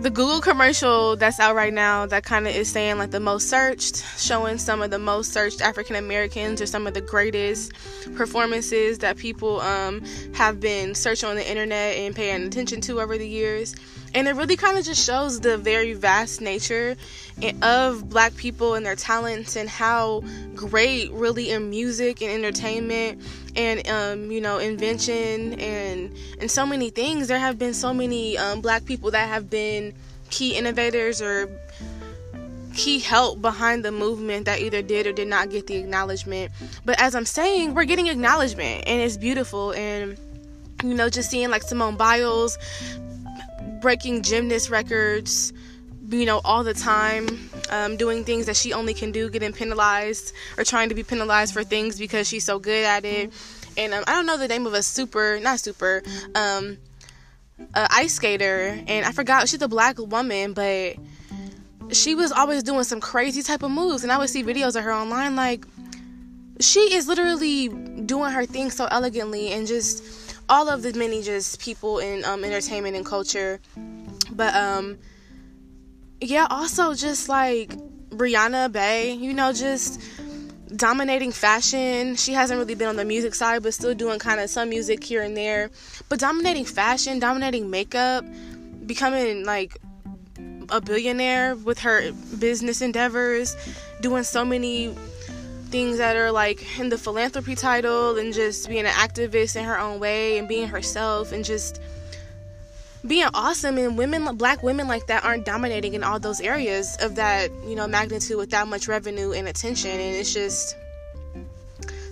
the 0.00 0.10
Google 0.10 0.40
commercial 0.40 1.14
that's 1.16 1.38
out 1.38 1.54
right 1.54 1.72
now 1.72 2.06
that 2.06 2.24
kind 2.24 2.46
of 2.46 2.54
is 2.54 2.70
saying 2.70 2.98
like 2.98 3.10
the 3.10 3.20
most 3.20 3.50
searched, 3.50 4.04
showing 4.18 4.56
some 4.58 4.82
of 4.82 4.90
the 4.90 4.98
most 4.98 5.32
searched 5.32 5.60
African 5.60 5.96
Americans 5.96 6.62
or 6.62 6.66
some 6.66 6.86
of 6.86 6.94
the 6.94 7.00
greatest 7.00 7.72
performances 8.16 8.98
that 8.98 9.16
people 9.18 9.60
um, 9.60 10.02
have 10.34 10.58
been 10.58 10.94
searching 10.94 11.28
on 11.28 11.36
the 11.36 11.48
internet 11.48 11.96
and 11.96 12.14
paying 12.14 12.46
attention 12.46 12.80
to 12.82 13.00
over 13.00 13.18
the 13.18 13.28
years. 13.28 13.74
And 14.14 14.28
it 14.28 14.34
really 14.34 14.56
kind 14.56 14.78
of 14.78 14.84
just 14.84 15.04
shows 15.04 15.40
the 15.40 15.58
very 15.58 15.92
vast 15.92 16.40
nature 16.40 16.96
of 17.62 18.08
black 18.08 18.34
people 18.36 18.74
and 18.74 18.86
their 18.86 18.94
talents 18.94 19.56
and 19.56 19.68
how 19.68 20.22
great 20.54 21.10
really 21.12 21.50
in 21.50 21.68
music 21.68 22.22
and 22.22 22.30
entertainment 22.30 23.20
and 23.56 23.86
um, 23.88 24.30
you 24.30 24.40
know 24.40 24.58
invention 24.58 25.58
and 25.60 26.16
and 26.40 26.50
so 26.50 26.64
many 26.64 26.90
things. 26.90 27.28
There 27.28 27.38
have 27.38 27.58
been 27.58 27.74
so 27.74 27.92
many 27.92 28.38
um, 28.38 28.60
black 28.60 28.84
people 28.84 29.10
that 29.10 29.28
have 29.28 29.50
been 29.50 29.92
key 30.30 30.56
innovators 30.56 31.20
or 31.20 31.48
key 32.74 32.98
help 32.98 33.40
behind 33.40 33.84
the 33.84 33.92
movement 33.92 34.46
that 34.46 34.60
either 34.60 34.82
did 34.82 35.06
or 35.06 35.12
did 35.12 35.28
not 35.28 35.50
get 35.50 35.66
the 35.66 35.76
acknowledgement. 35.76 36.52
But 36.84 37.00
as 37.00 37.14
i'm 37.14 37.24
saying 37.24 37.74
we're 37.74 37.84
getting 37.84 38.08
acknowledgement 38.08 38.84
and 38.86 39.00
it's 39.00 39.16
beautiful. 39.16 39.72
And 39.72 40.18
you 40.82 40.94
know 40.94 41.08
just 41.08 41.30
seeing 41.30 41.50
like 41.50 41.62
simone 41.62 41.96
biles 41.96 42.58
breaking 43.84 44.22
gymnast 44.22 44.70
records, 44.70 45.52
you 46.08 46.24
know, 46.24 46.40
all 46.42 46.64
the 46.64 46.72
time, 46.72 47.28
um, 47.68 47.98
doing 47.98 48.24
things 48.24 48.46
that 48.46 48.56
she 48.56 48.72
only 48.72 48.94
can 48.94 49.12
do, 49.12 49.28
getting 49.28 49.52
penalized 49.52 50.32
or 50.56 50.64
trying 50.64 50.88
to 50.88 50.94
be 50.94 51.02
penalized 51.02 51.52
for 51.52 51.62
things 51.62 51.98
because 51.98 52.26
she's 52.26 52.44
so 52.44 52.58
good 52.58 52.82
at 52.82 53.04
it. 53.04 53.30
And 53.76 53.92
um, 53.92 54.02
I 54.06 54.12
don't 54.14 54.24
know 54.24 54.38
the 54.38 54.48
name 54.48 54.66
of 54.66 54.72
a 54.72 54.82
super, 54.82 55.38
not 55.38 55.60
super, 55.60 56.02
um, 56.34 56.78
ice 57.74 58.14
skater, 58.14 58.82
and 58.88 59.04
I 59.04 59.12
forgot 59.12 59.50
she's 59.50 59.60
a 59.60 59.68
black 59.68 59.98
woman, 59.98 60.54
but 60.54 60.96
she 61.92 62.14
was 62.14 62.32
always 62.32 62.62
doing 62.62 62.84
some 62.84 63.02
crazy 63.02 63.42
type 63.42 63.62
of 63.62 63.70
moves, 63.70 64.02
and 64.02 64.10
I 64.10 64.16
would 64.16 64.30
see 64.30 64.42
videos 64.42 64.76
of 64.76 64.84
her 64.84 64.94
online 64.94 65.36
like 65.36 65.66
she 66.58 66.94
is 66.94 67.06
literally 67.06 67.68
doing 67.68 68.30
her 68.30 68.46
thing 68.46 68.70
so 68.70 68.86
elegantly 68.90 69.52
and 69.52 69.66
just 69.66 70.23
all 70.48 70.68
of 70.68 70.82
the 70.82 70.92
many 70.92 71.22
just 71.22 71.60
people 71.60 71.98
in 71.98 72.24
um, 72.24 72.44
entertainment 72.44 72.96
and 72.96 73.04
culture. 73.04 73.60
But 74.30 74.54
um, 74.54 74.98
yeah, 76.20 76.46
also 76.50 76.94
just 76.94 77.28
like 77.28 77.72
Rihanna 78.10 78.72
Bay, 78.72 79.12
you 79.12 79.32
know, 79.32 79.52
just 79.52 80.00
dominating 80.76 81.32
fashion. 81.32 82.16
She 82.16 82.32
hasn't 82.32 82.58
really 82.58 82.74
been 82.74 82.88
on 82.88 82.96
the 82.96 83.04
music 83.04 83.34
side, 83.34 83.62
but 83.62 83.74
still 83.74 83.94
doing 83.94 84.18
kind 84.18 84.40
of 84.40 84.50
some 84.50 84.68
music 84.68 85.04
here 85.04 85.22
and 85.22 85.36
there. 85.36 85.70
But 86.08 86.18
dominating 86.18 86.64
fashion, 86.64 87.18
dominating 87.18 87.70
makeup, 87.70 88.24
becoming 88.86 89.44
like 89.44 89.80
a 90.70 90.80
billionaire 90.80 91.56
with 91.56 91.80
her 91.80 92.12
business 92.38 92.80
endeavors, 92.80 93.56
doing 94.00 94.24
so 94.24 94.44
many 94.44 94.94
things 95.74 95.98
that 95.98 96.14
are 96.14 96.30
like 96.30 96.78
in 96.78 96.88
the 96.88 96.96
philanthropy 96.96 97.56
title 97.56 98.16
and 98.16 98.32
just 98.32 98.68
being 98.68 98.86
an 98.86 98.92
activist 98.92 99.56
in 99.56 99.64
her 99.64 99.76
own 99.76 99.98
way 99.98 100.38
and 100.38 100.46
being 100.46 100.68
herself 100.68 101.32
and 101.32 101.44
just 101.44 101.80
being 103.04 103.26
awesome. 103.34 103.76
And 103.76 103.98
women 103.98 104.36
black 104.36 104.62
women 104.62 104.86
like 104.86 105.08
that 105.08 105.24
aren't 105.24 105.44
dominating 105.44 105.94
in 105.94 106.04
all 106.04 106.20
those 106.20 106.40
areas 106.40 106.96
of 107.00 107.16
that 107.16 107.50
you 107.66 107.74
know 107.74 107.88
magnitude 107.88 108.36
with 108.36 108.50
that 108.50 108.68
much 108.68 108.86
revenue 108.86 109.32
and 109.32 109.48
attention. 109.48 109.90
And 109.90 110.14
it's 110.14 110.32
just 110.32 110.76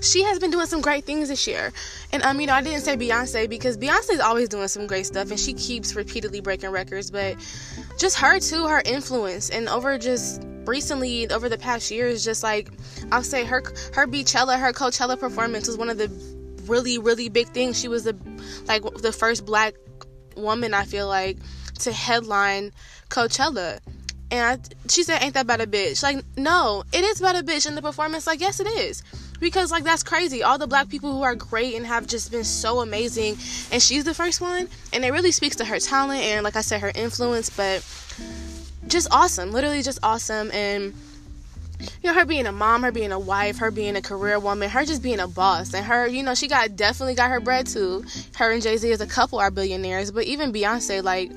she 0.03 0.25
has 0.25 0.41
been 0.41 0.51
doing 0.51 0.67
some 0.67 0.81
great 0.81 1.05
things 1.05 1.29
this 1.29 1.47
year. 1.47 1.73
And 2.11 2.25
um, 2.25 2.41
you 2.41 2.49
know, 2.49 2.55
I 2.55 2.63
didn't 2.63 2.81
say 2.81 2.97
Beyonce 2.97 3.49
because 3.49 3.79
Beyonce 3.79 4.11
is 4.11 4.21
always 4.21 4.49
doing 4.49 4.67
some 4.67 4.89
great 4.89 5.07
stuff 5.07 5.31
and 5.31 5.39
she 5.39 5.53
keeps 5.53 5.95
repeatedly 5.95 6.41
breaking 6.41 6.71
records, 6.71 7.13
but 7.13 7.37
just 7.97 8.19
her 8.19 8.41
too, 8.41 8.67
her 8.67 8.83
influence 8.85 9.51
and 9.51 9.69
over 9.69 9.99
just 9.99 10.43
recently 10.67 11.29
over 11.31 11.49
the 11.49 11.59
past 11.59 11.91
years, 11.91 12.25
just 12.25 12.43
like 12.43 12.71
I'll 13.11 13.23
say 13.23 13.45
her 13.45 13.63
her 13.95 14.07
Beachella, 14.07 14.59
her 14.59 14.73
Coachella 14.73 15.19
performance 15.19 15.67
was 15.67 15.77
one 15.77 15.91
of 15.91 15.99
the 15.99 16.09
really 16.67 16.99
really 16.99 17.29
big 17.29 17.49
things. 17.49 17.79
She 17.79 17.89
was 17.89 18.05
the 18.05 18.17
like 18.67 18.83
the 18.95 19.13
first 19.13 19.45
black 19.45 19.75
woman 20.37 20.75
I 20.75 20.85
feel 20.85 21.09
like 21.09 21.39
to 21.81 21.93
headline 21.93 22.73
Coachella. 23.09 23.81
And 24.31 24.61
I, 24.61 24.89
she 24.89 25.03
said, 25.03 25.23
"Ain't 25.23 25.35
that 25.35 25.45
about 25.45 25.61
a 25.61 25.67
bitch?" 25.67 26.03
Like, 26.03 26.25
no, 26.39 26.85
it 26.93 27.05
is 27.05 27.21
about 27.21 27.37
a 27.37 27.43
bitch. 27.43 27.67
in 27.67 27.75
the 27.75 27.83
performance, 27.83 28.27
like, 28.27 28.41
yes, 28.41 28.61
it 28.61 28.67
is 28.67 29.03
because 29.43 29.73
like 29.73 29.83
that's 29.83 30.05
crazy 30.05 30.43
all 30.43 30.57
the 30.57 30.69
black 30.69 30.89
people 30.89 31.13
who 31.13 31.23
are 31.23 31.35
great 31.35 31.75
and 31.75 31.85
have 31.85 32.07
just 32.07 32.31
been 32.31 32.45
so 32.45 32.81
amazing 32.81 33.37
and 33.73 33.83
she's 33.83 34.05
the 34.05 34.15
first 34.15 34.41
one 34.41 34.69
and 34.93 35.05
it 35.05 35.11
really 35.11 35.33
speaks 35.33 35.57
to 35.57 35.65
her 35.65 35.81
talent 35.81 36.23
and 36.23 36.45
like 36.45 36.55
i 36.55 36.61
said 36.61 36.81
her 36.81 36.93
influence 36.95 37.51
but 37.51 37.85
just 38.89 39.09
awesome 39.11 39.53
literally 39.53 39.83
just 39.83 39.99
awesome. 40.03 40.51
And 40.53 40.95
you 42.03 42.11
know 42.11 42.15
her 42.15 42.25
being 42.25 42.47
a 42.47 42.53
mom 42.53 42.83
her 42.83 42.93
being 42.93 43.13
a 43.13 43.19
wife 43.19 43.59
her 43.59 43.71
being 43.71 43.97
a 43.97 44.03
career 44.03 44.39
woman 44.39 44.71
her 44.71 44.85
just 44.85 45.03
being 45.03 45.19
a 45.19 45.27
boss 45.27 45.75
and 45.75 45.85
her 45.85 46.07
you 46.07 46.23
know 46.23 46.33
she 46.33 46.47
got 46.47 46.77
definitely 46.77 47.15
got 47.15 47.31
her 47.31 47.41
bread 47.41 47.67
too. 47.67 48.05
Her 48.37 48.53
and 48.53 48.63
jay-z 48.63 48.91
as 48.91 49.01
a 49.01 49.07
couple 49.07 49.41
are 49.41 49.51
billionaires 49.51 50.11
but 50.11 50.25
even 50.25 50.53
beyonce 50.53 51.03
like 51.03 51.33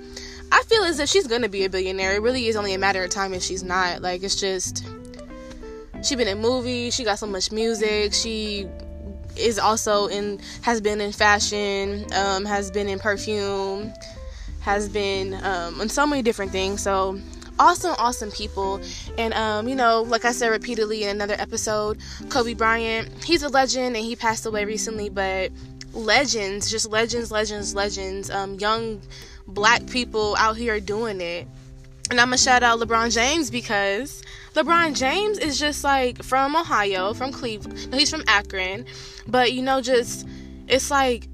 i 0.52 0.62
feel 0.64 0.84
as 0.84 1.00
if 1.00 1.10
she's 1.10 1.28
gonna 1.28 1.50
be 1.50 1.66
a 1.66 1.70
billionaire. 1.70 2.16
It 2.16 2.22
really 2.22 2.48
is 2.48 2.56
only 2.56 2.74
a 2.74 2.78
matter 2.78 3.04
of 3.04 3.10
time 3.10 3.34
if 3.34 3.42
she's 3.42 3.64
not. 3.64 4.02
Like 4.02 4.22
it's 4.24 4.40
just 4.40 4.86
she 6.04 6.16
been 6.16 6.28
in 6.28 6.40
movies 6.40 6.94
she 6.94 7.04
got 7.04 7.18
so 7.18 7.26
much 7.26 7.52
music 7.52 8.14
she 8.14 8.68
is 9.36 9.58
also 9.58 10.06
in 10.08 10.40
has 10.62 10.80
been 10.80 11.02
in 11.02 11.12
fashion 11.12 12.06
um, 12.14 12.46
has 12.46 12.70
been 12.70 12.88
in 12.88 13.00
perfume 13.00 13.92
has 14.66 14.90
been 14.90 15.36
um, 15.46 15.80
in 15.80 15.88
so 15.88 16.08
many 16.08 16.24
different 16.24 16.52
things. 16.52 16.82
So 16.82 17.20
awesome 17.60 17.96
awesome 17.98 18.32
people 18.32 18.82
and 19.18 19.34
um, 19.34 19.68
you 19.68 19.76
know 19.76 20.02
like 20.04 20.26
i 20.26 20.32
said 20.32 20.50
repeatedly 20.50 21.04
in 21.04 21.10
another 21.10 21.36
episode 21.38 21.98
kobe 22.30 22.54
bryant 22.54 23.24
he's 23.24 23.44
a 23.44 23.50
legend 23.50 23.96
and 23.96 24.06
he 24.06 24.16
passed 24.16 24.46
away 24.46 24.66
recently 24.66 25.10
but 25.10 25.52
legends 25.94 26.70
just 26.70 26.90
legends 26.90 27.32
legends 27.32 27.74
legends 27.74 28.30
um, 28.30 28.56
young 28.56 29.02
black 29.48 29.86
people 29.88 30.36
out 30.38 30.58
here 30.58 30.80
doing 30.80 31.22
it 31.22 31.48
and 32.10 32.20
i'm 32.20 32.28
gonna 32.28 32.38
shout 32.38 32.64
out 32.64 32.80
lebron 32.80 33.14
james 33.14 33.50
because 33.50 34.22
LeBron 34.56 34.96
James 34.96 35.38
is 35.38 35.60
just 35.60 35.84
like 35.84 36.24
from 36.24 36.56
Ohio, 36.56 37.14
from 37.14 37.34
Cleveland. 37.34 37.92
No, 37.92 37.98
he's 37.98 38.10
from 38.10 38.24
Akron. 38.26 38.86
But 39.28 39.52
you 39.52 39.62
know, 39.62 39.82
just 39.82 40.26
it's 40.70 40.90
like 40.90 41.28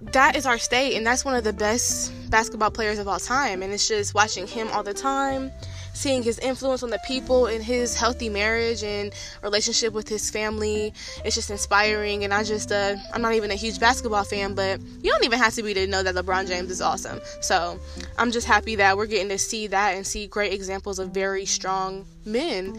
that 0.00 0.34
is 0.34 0.46
our 0.46 0.56
state, 0.56 0.96
and 0.96 1.06
that's 1.06 1.22
one 1.22 1.34
of 1.34 1.44
the 1.44 1.52
best 1.52 2.10
basketball 2.32 2.72
players 2.72 2.98
of 2.98 3.06
all 3.06 3.20
time. 3.20 3.62
And 3.62 3.72
it's 3.72 3.86
just 3.86 4.14
watching 4.14 4.48
him 4.48 4.68
all 4.72 4.82
the 4.82 4.94
time 4.94 5.52
seeing 5.94 6.22
his 6.22 6.38
influence 6.38 6.82
on 6.82 6.90
the 6.90 6.98
people 7.06 7.46
and 7.46 7.62
his 7.62 7.94
healthy 7.94 8.28
marriage 8.28 8.82
and 8.82 9.12
relationship 9.42 9.92
with 9.92 10.08
his 10.08 10.30
family 10.30 10.92
it's 11.24 11.34
just 11.34 11.50
inspiring 11.50 12.24
and 12.24 12.32
i 12.32 12.42
just 12.42 12.72
uh, 12.72 12.96
i'm 13.12 13.20
not 13.20 13.34
even 13.34 13.50
a 13.50 13.54
huge 13.54 13.78
basketball 13.78 14.24
fan 14.24 14.54
but 14.54 14.80
you 15.02 15.10
don't 15.10 15.24
even 15.24 15.38
have 15.38 15.52
to 15.52 15.62
be 15.62 15.74
to 15.74 15.86
know 15.86 16.02
that 16.02 16.14
lebron 16.14 16.48
james 16.48 16.70
is 16.70 16.80
awesome 16.80 17.20
so 17.40 17.78
i'm 18.18 18.32
just 18.32 18.46
happy 18.46 18.74
that 18.74 18.96
we're 18.96 19.06
getting 19.06 19.28
to 19.28 19.38
see 19.38 19.66
that 19.66 19.94
and 19.94 20.06
see 20.06 20.26
great 20.26 20.52
examples 20.52 20.98
of 20.98 21.10
very 21.10 21.44
strong 21.44 22.06
men 22.24 22.78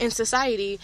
in 0.00 0.10
society. 0.10 0.80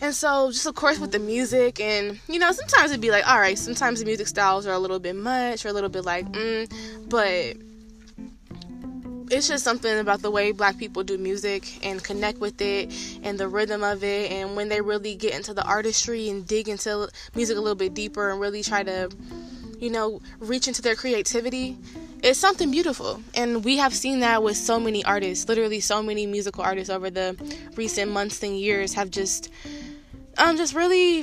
And 0.00 0.14
so, 0.14 0.50
just 0.50 0.66
of 0.66 0.74
course, 0.74 0.98
with 0.98 1.12
the 1.12 1.18
music, 1.18 1.80
and 1.80 2.18
you 2.28 2.38
know, 2.38 2.52
sometimes 2.52 2.90
it'd 2.90 3.00
be 3.00 3.10
like, 3.10 3.26
all 3.26 3.38
right, 3.38 3.58
sometimes 3.58 4.00
the 4.00 4.06
music 4.06 4.26
styles 4.26 4.66
are 4.66 4.72
a 4.72 4.78
little 4.78 4.98
bit 4.98 5.16
much 5.16 5.64
or 5.64 5.68
a 5.68 5.72
little 5.72 5.88
bit 5.88 6.04
like, 6.04 6.26
mm, 6.32 7.08
but 7.08 7.56
it's 9.30 9.48
just 9.48 9.64
something 9.64 9.98
about 9.98 10.22
the 10.22 10.30
way 10.30 10.52
black 10.52 10.78
people 10.78 11.02
do 11.02 11.18
music 11.18 11.84
and 11.84 12.02
connect 12.02 12.38
with 12.38 12.60
it 12.60 12.92
and 13.22 13.38
the 13.40 13.48
rhythm 13.48 13.82
of 13.82 14.04
it 14.04 14.30
and 14.30 14.54
when 14.54 14.68
they 14.68 14.80
really 14.80 15.16
get 15.16 15.34
into 15.34 15.52
the 15.52 15.64
artistry 15.64 16.28
and 16.28 16.46
dig 16.46 16.68
into 16.68 17.08
music 17.34 17.56
a 17.56 17.60
little 17.60 17.74
bit 17.74 17.92
deeper 17.92 18.30
and 18.30 18.40
really 18.40 18.62
try 18.62 18.84
to 18.84 19.10
you 19.80 19.90
know 19.90 20.20
reach 20.38 20.68
into 20.68 20.80
their 20.80 20.94
creativity 20.94 21.76
it's 22.22 22.38
something 22.38 22.70
beautiful 22.70 23.20
and 23.34 23.64
we 23.64 23.76
have 23.76 23.94
seen 23.94 24.20
that 24.20 24.42
with 24.42 24.56
so 24.56 24.80
many 24.80 25.04
artists. 25.04 25.48
Literally 25.48 25.80
so 25.80 26.02
many 26.02 26.26
musical 26.26 26.62
artists 26.62 26.90
over 26.90 27.10
the 27.10 27.36
recent 27.76 28.10
months 28.10 28.42
and 28.42 28.58
years 28.58 28.94
have 28.94 29.10
just 29.10 29.50
um 30.38 30.56
just 30.56 30.74
really 30.74 31.22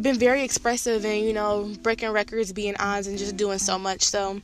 been 0.00 0.18
very 0.18 0.42
expressive 0.42 1.04
and 1.04 1.24
you 1.24 1.32
know 1.32 1.72
breaking 1.82 2.10
records 2.10 2.52
being 2.52 2.74
odds 2.78 3.06
and 3.06 3.18
just 3.18 3.36
doing 3.36 3.58
so 3.58 3.78
much. 3.78 4.02
So 4.02 4.40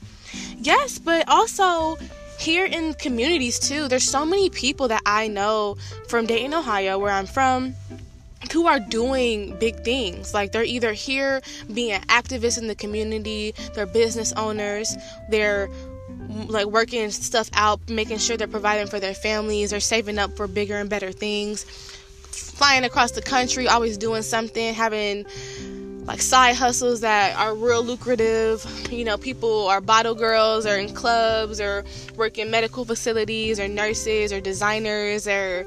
yes 0.59 0.99
but 0.99 1.29
also 1.29 1.97
here 2.41 2.65
in 2.65 2.95
communities 2.95 3.59
too, 3.59 3.87
there's 3.87 4.09
so 4.09 4.25
many 4.25 4.49
people 4.49 4.89
that 4.89 5.03
I 5.05 5.29
know 5.29 5.77
from 6.09 6.25
Dayton, 6.25 6.55
Ohio, 6.55 6.99
where 6.99 7.13
I'm 7.13 7.27
from, 7.27 7.75
who 8.53 8.67
are 8.67 8.81
doing 8.81 9.57
big 9.59 9.83
things. 9.85 10.35
Like 10.35 10.53
they're 10.53 10.65
either 10.65 10.93
here 10.93 11.41
being 11.73 12.01
activists 12.03 12.59
in 12.59 12.67
the 12.67 12.75
community, 12.75 13.55
they're 13.75 13.87
business 13.87 14.33
owners, 14.33 14.97
they're 15.29 15.69
like 16.49 16.67
working 16.67 17.11
stuff 17.11 17.51
out, 17.55 17.81
making 17.89 18.19
sure 18.19 18.37
they're 18.37 18.49
providing 18.49 18.87
for 18.87 19.01
their 19.01 19.15
families, 19.15 19.71
they're 19.71 19.81
saving 19.81 20.19
up 20.19 20.37
for 20.37 20.47
bigger 20.47 20.77
and 20.77 20.89
better 20.89 21.13
things, 21.13 21.65
flying 22.31 22.85
across 22.85 23.13
the 23.13 23.23
country, 23.23 23.69
always 23.69 23.99
doing 23.99 24.23
something, 24.23 24.75
having 24.75 25.27
like 26.07 26.21
side 26.21 26.57
hustles 26.57 27.03
that 27.03 27.37
are 27.37 27.55
real 27.55 27.85
lucrative. 27.85 28.65
You 28.91 29.05
know, 29.05 29.17
people 29.17 29.69
are 29.69 29.81
bottle 29.81 30.15
girls 30.15 30.67
or 30.67 30.77
in 30.77 30.93
clubs 30.93 31.61
or 31.61 31.85
work 32.17 32.39
in 32.39 32.51
medical 32.51 32.85
facilities 32.85 33.61
or 33.61 33.69
nurses 33.69 34.33
or 34.33 34.41
designers 34.41 35.29
or, 35.29 35.67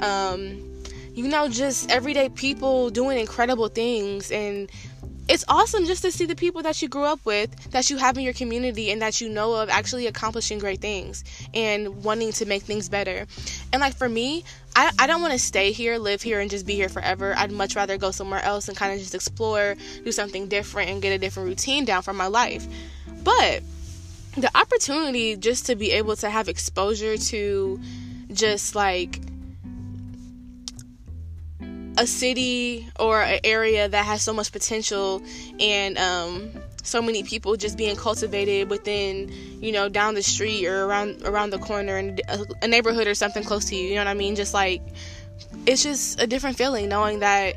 um, 0.00 0.67
you 1.18 1.26
know, 1.26 1.48
just 1.48 1.90
everyday 1.90 2.28
people 2.28 2.90
doing 2.90 3.18
incredible 3.18 3.66
things. 3.66 4.30
And 4.30 4.70
it's 5.28 5.44
awesome 5.48 5.84
just 5.84 6.02
to 6.02 6.12
see 6.12 6.26
the 6.26 6.36
people 6.36 6.62
that 6.62 6.80
you 6.80 6.86
grew 6.86 7.02
up 7.02 7.18
with, 7.24 7.72
that 7.72 7.90
you 7.90 7.96
have 7.96 8.16
in 8.16 8.22
your 8.22 8.32
community, 8.32 8.92
and 8.92 9.02
that 9.02 9.20
you 9.20 9.28
know 9.28 9.52
of 9.54 9.68
actually 9.68 10.06
accomplishing 10.06 10.60
great 10.60 10.80
things 10.80 11.24
and 11.52 12.04
wanting 12.04 12.30
to 12.34 12.46
make 12.46 12.62
things 12.62 12.88
better. 12.88 13.26
And 13.72 13.80
like 13.80 13.96
for 13.96 14.08
me, 14.08 14.44
I, 14.76 14.92
I 14.96 15.08
don't 15.08 15.20
want 15.20 15.32
to 15.32 15.40
stay 15.40 15.72
here, 15.72 15.98
live 15.98 16.22
here, 16.22 16.38
and 16.38 16.48
just 16.48 16.64
be 16.64 16.76
here 16.76 16.88
forever. 16.88 17.34
I'd 17.36 17.50
much 17.50 17.74
rather 17.74 17.98
go 17.98 18.12
somewhere 18.12 18.40
else 18.44 18.68
and 18.68 18.76
kind 18.76 18.92
of 18.92 19.00
just 19.00 19.16
explore, 19.16 19.74
do 20.04 20.12
something 20.12 20.46
different, 20.46 20.88
and 20.88 21.02
get 21.02 21.10
a 21.10 21.18
different 21.18 21.48
routine 21.48 21.84
down 21.84 22.02
for 22.02 22.12
my 22.12 22.28
life. 22.28 22.64
But 23.24 23.64
the 24.36 24.56
opportunity 24.56 25.36
just 25.36 25.66
to 25.66 25.74
be 25.74 25.90
able 25.90 26.14
to 26.14 26.30
have 26.30 26.48
exposure 26.48 27.16
to 27.16 27.80
just 28.32 28.76
like 28.76 29.18
a 31.98 32.06
city 32.06 32.88
or 32.98 33.20
an 33.22 33.40
area 33.44 33.88
that 33.88 34.06
has 34.06 34.22
so 34.22 34.32
much 34.32 34.52
potential 34.52 35.20
and 35.58 35.98
um, 35.98 36.50
so 36.84 37.02
many 37.02 37.22
people 37.24 37.56
just 37.56 37.76
being 37.76 37.96
cultivated 37.96 38.70
within 38.70 39.30
you 39.60 39.72
know 39.72 39.88
down 39.88 40.14
the 40.14 40.22
street 40.22 40.64
or 40.66 40.84
around 40.84 41.22
around 41.24 41.50
the 41.50 41.58
corner 41.58 41.98
in 41.98 42.18
a, 42.62 42.68
neighborhood 42.68 43.06
or 43.06 43.14
something 43.14 43.42
close 43.42 43.66
to 43.66 43.74
you 43.74 43.88
you 43.88 43.94
know 43.94 44.00
what 44.00 44.08
i 44.08 44.14
mean? 44.14 44.34
Just 44.36 44.54
like 44.54 44.80
it's 45.66 45.82
just 45.82 46.20
a 46.20 46.26
different 46.26 46.56
feeling 46.56 46.88
knowing 46.88 47.18
that 47.18 47.56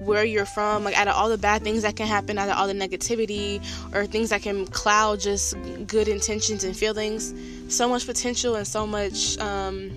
where 0.00 0.24
you're 0.24 0.46
from 0.46 0.84
like 0.84 0.98
out 0.98 1.06
of 1.06 1.14
all 1.14 1.28
the 1.28 1.38
bad 1.38 1.62
things 1.62 1.82
that 1.82 1.96
can 1.96 2.06
happen 2.06 2.38
out 2.38 2.48
of 2.48 2.56
all 2.56 2.66
the 2.66 2.72
negativity 2.72 3.62
or 3.94 4.06
things 4.06 4.30
that 4.30 4.40
can 4.42 4.66
cloud 4.66 5.20
just 5.20 5.54
good 5.86 6.08
intentions 6.08 6.64
and 6.64 6.76
feelings 6.76 7.34
so 7.68 7.88
much 7.88 8.06
potential 8.06 8.54
and 8.54 8.66
so 8.66 8.86
much 8.86 9.36
um, 9.38 9.90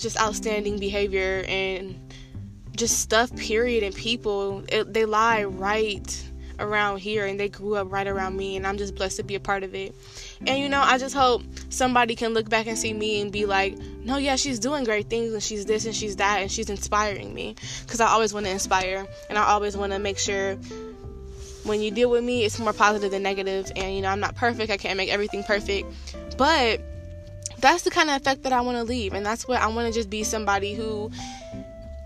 just 0.00 0.20
outstanding 0.20 0.78
behavior 0.78 1.44
and 1.46 2.12
just 2.76 3.00
stuff 3.00 3.34
period 3.36 3.82
and 3.82 3.94
people 3.94 4.64
it, 4.68 4.92
they 4.92 5.04
lie 5.04 5.44
right 5.44 6.24
around 6.60 6.98
here 6.98 7.26
and 7.26 7.40
they 7.40 7.48
grew 7.48 7.74
up 7.74 7.90
right 7.90 8.06
around 8.06 8.36
me 8.36 8.56
and 8.56 8.66
I'm 8.66 8.76
just 8.76 8.94
blessed 8.94 9.16
to 9.16 9.22
be 9.22 9.34
a 9.34 9.40
part 9.40 9.62
of 9.62 9.74
it. 9.74 9.94
And 10.46 10.58
you 10.58 10.68
know, 10.68 10.80
I 10.80 10.98
just 10.98 11.14
hope 11.14 11.42
somebody 11.70 12.14
can 12.14 12.34
look 12.34 12.48
back 12.48 12.66
and 12.66 12.78
see 12.78 12.92
me 12.92 13.20
and 13.20 13.32
be 13.32 13.46
like, 13.46 13.76
"No, 14.04 14.18
yeah, 14.18 14.36
she's 14.36 14.58
doing 14.58 14.84
great 14.84 15.08
things 15.08 15.32
and 15.32 15.42
she's 15.42 15.66
this 15.66 15.86
and 15.86 15.94
she's 15.94 16.16
that 16.16 16.40
and 16.40 16.50
she's 16.50 16.70
inspiring 16.70 17.34
me." 17.34 17.56
Cuz 17.86 18.00
I 18.00 18.08
always 18.08 18.32
want 18.32 18.46
to 18.46 18.52
inspire 18.52 19.06
and 19.28 19.38
I 19.38 19.44
always 19.44 19.76
want 19.76 19.92
to 19.92 19.98
make 19.98 20.18
sure 20.18 20.56
when 21.64 21.80
you 21.80 21.90
deal 21.90 22.10
with 22.10 22.24
me, 22.24 22.44
it's 22.44 22.58
more 22.58 22.72
positive 22.72 23.10
than 23.10 23.22
negative 23.22 23.70
and 23.76 23.94
you 23.94 24.02
know, 24.02 24.08
I'm 24.08 24.20
not 24.20 24.36
perfect. 24.36 24.70
I 24.70 24.76
can't 24.76 24.96
make 24.96 25.10
everything 25.10 25.44
perfect. 25.44 25.92
But 26.36 26.80
that's 27.60 27.82
the 27.82 27.90
kind 27.90 28.10
of 28.10 28.16
effect 28.16 28.42
that 28.42 28.52
I 28.52 28.60
want 28.60 28.78
to 28.78 28.84
leave. 28.84 29.12
And 29.12 29.24
that's 29.24 29.46
what 29.46 29.60
I 29.60 29.66
want 29.68 29.86
to 29.86 29.92
just 29.92 30.10
be 30.10 30.24
somebody 30.24 30.74
who 30.74 31.10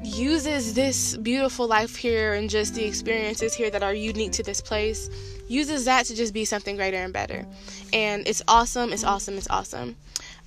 uses 0.02 0.74
this 0.74 1.16
beautiful 1.16 1.66
life 1.66 1.96
here 1.96 2.34
and 2.34 2.50
just 2.50 2.74
the 2.74 2.84
experiences 2.84 3.54
here 3.54 3.70
that 3.70 3.82
are 3.82 3.94
unique 3.94 4.32
to 4.32 4.42
this 4.42 4.60
place, 4.60 5.08
uses 5.48 5.86
that 5.86 6.06
to 6.06 6.14
just 6.14 6.34
be 6.34 6.44
something 6.44 6.76
greater 6.76 6.98
and 6.98 7.12
better. 7.12 7.46
And 7.92 8.26
it's 8.28 8.42
awesome, 8.46 8.92
it's 8.92 9.04
awesome, 9.04 9.36
it's 9.36 9.48
awesome. 9.48 9.96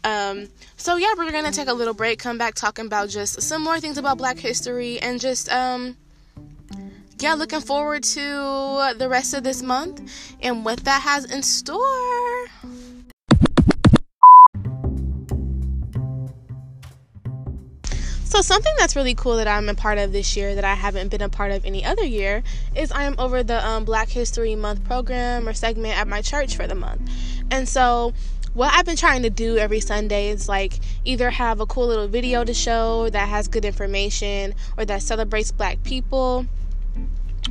Um, 0.03 0.47
so 0.77 0.95
yeah, 0.97 1.13
we're 1.17 1.31
gonna 1.31 1.51
take 1.51 1.67
a 1.67 1.73
little 1.73 1.93
break, 1.93 2.19
come 2.19 2.37
back 2.37 2.53
talking 2.53 2.85
about 2.85 3.09
just 3.09 3.41
some 3.41 3.63
more 3.63 3.79
things 3.79 3.97
about 3.97 4.17
Black 4.17 4.37
history 4.37 4.99
and 4.99 5.19
just 5.19 5.49
um 5.51 5.97
yeah, 7.19 7.33
looking 7.33 7.61
forward 7.61 8.03
to 8.03 8.93
the 8.97 9.07
rest 9.09 9.33
of 9.33 9.43
this 9.43 9.63
month 9.63 10.01
and 10.41 10.63
what 10.63 10.83
that 10.85 11.01
has 11.01 11.25
in 11.25 11.41
store. 11.41 12.45
So, 18.37 18.41
something 18.41 18.73
that's 18.77 18.95
really 18.95 19.15
cool 19.15 19.37
that 19.37 19.47
I'm 19.47 19.67
a 19.67 19.73
part 19.73 19.97
of 19.97 20.11
this 20.11 20.37
year 20.37 20.53
that 20.53 20.63
I 20.63 20.75
haven't 20.75 21.09
been 21.09 21.23
a 21.23 21.27
part 21.27 21.51
of 21.51 21.65
any 21.65 21.83
other 21.83 22.05
year 22.05 22.43
is 22.75 22.91
I 22.91 23.01
am 23.01 23.15
over 23.17 23.41
the 23.41 23.67
um, 23.67 23.83
Black 23.83 24.09
History 24.09 24.53
Month 24.53 24.83
program 24.83 25.47
or 25.47 25.53
segment 25.53 25.97
at 25.97 26.07
my 26.07 26.21
church 26.21 26.55
for 26.55 26.67
the 26.67 26.75
month. 26.75 27.09
And 27.49 27.67
so, 27.67 28.13
what 28.53 28.71
I've 28.75 28.85
been 28.85 28.95
trying 28.95 29.23
to 29.23 29.31
do 29.31 29.57
every 29.57 29.79
Sunday 29.79 30.29
is 30.29 30.47
like 30.47 30.73
either 31.03 31.31
have 31.31 31.61
a 31.61 31.65
cool 31.65 31.87
little 31.87 32.07
video 32.07 32.43
to 32.43 32.53
show 32.53 33.09
that 33.09 33.27
has 33.27 33.47
good 33.47 33.65
information 33.65 34.53
or 34.77 34.85
that 34.85 35.01
celebrates 35.01 35.51
black 35.51 35.81
people 35.81 36.45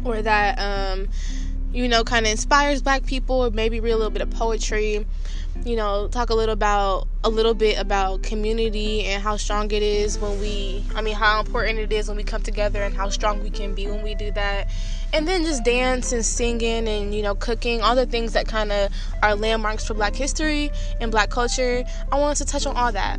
or 0.04 0.22
that, 0.22 0.56
um, 0.60 1.08
you 1.76 1.88
know, 1.88 2.02
kind 2.04 2.26
of 2.26 2.32
inspires 2.32 2.82
black 2.82 3.04
people 3.06 3.44
or 3.44 3.50
maybe 3.50 3.80
read 3.80 3.92
a 3.92 3.96
little 3.96 4.10
bit 4.10 4.22
of 4.22 4.30
poetry 4.30 5.04
you 5.64 5.76
know, 5.76 6.08
talk 6.08 6.30
a 6.30 6.34
little 6.34 6.52
about 6.52 7.08
a 7.24 7.30
little 7.30 7.54
bit 7.54 7.78
about 7.78 8.22
community 8.22 9.04
and 9.04 9.22
how 9.22 9.36
strong 9.36 9.70
it 9.70 9.82
is 9.82 10.18
when 10.18 10.38
we 10.40 10.84
I 10.94 11.00
mean 11.00 11.14
how 11.14 11.40
important 11.40 11.78
it 11.78 11.92
is 11.92 12.08
when 12.08 12.16
we 12.16 12.24
come 12.24 12.42
together 12.42 12.82
and 12.82 12.94
how 12.94 13.08
strong 13.08 13.42
we 13.42 13.50
can 13.50 13.74
be 13.74 13.86
when 13.86 14.02
we 14.02 14.14
do 14.14 14.30
that. 14.32 14.68
And 15.12 15.26
then 15.26 15.44
just 15.44 15.64
dance 15.64 16.12
and 16.12 16.24
singing 16.24 16.86
and 16.88 17.14
you 17.14 17.22
know 17.22 17.34
cooking, 17.34 17.80
all 17.80 17.96
the 17.96 18.06
things 18.06 18.32
that 18.34 18.46
kind 18.46 18.70
of 18.70 18.92
are 19.22 19.34
landmarks 19.34 19.86
for 19.86 19.94
black 19.94 20.14
history 20.14 20.70
and 21.00 21.10
black 21.10 21.30
culture. 21.30 21.84
I 22.12 22.18
wanted 22.18 22.38
to 22.38 22.44
touch 22.44 22.66
on 22.66 22.76
all 22.76 22.92
that. 22.92 23.18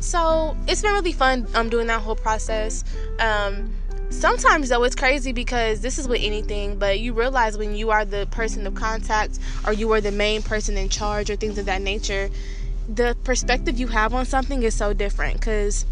So, 0.00 0.56
it's 0.66 0.80
been 0.80 0.92
really 0.92 1.12
fun 1.12 1.46
um 1.54 1.68
doing 1.68 1.88
that 1.88 2.00
whole 2.00 2.16
process. 2.16 2.84
Um 3.18 3.74
Sometimes 4.10 4.68
though 4.68 4.82
it's 4.82 4.96
crazy 4.96 5.32
because 5.32 5.80
this 5.80 5.98
is 5.98 6.08
with 6.08 6.20
anything, 6.20 6.78
but 6.78 6.98
you 6.98 7.14
realize 7.14 7.56
when 7.56 7.74
you 7.76 7.90
are 7.90 8.04
the 8.04 8.26
person 8.30 8.66
of 8.66 8.74
contact 8.74 9.38
or 9.64 9.72
you 9.72 9.90
are 9.92 10.00
the 10.00 10.12
main 10.12 10.42
person 10.42 10.76
in 10.76 10.88
charge 10.88 11.30
or 11.30 11.36
things 11.36 11.56
of 11.58 11.66
that 11.66 11.80
nature, 11.80 12.28
the 12.88 13.16
perspective 13.22 13.78
you 13.78 13.86
have 13.86 14.12
on 14.12 14.26
something 14.26 14.62
is 14.64 14.74
so 14.74 14.92
different 14.92 15.40
cuz 15.40 15.86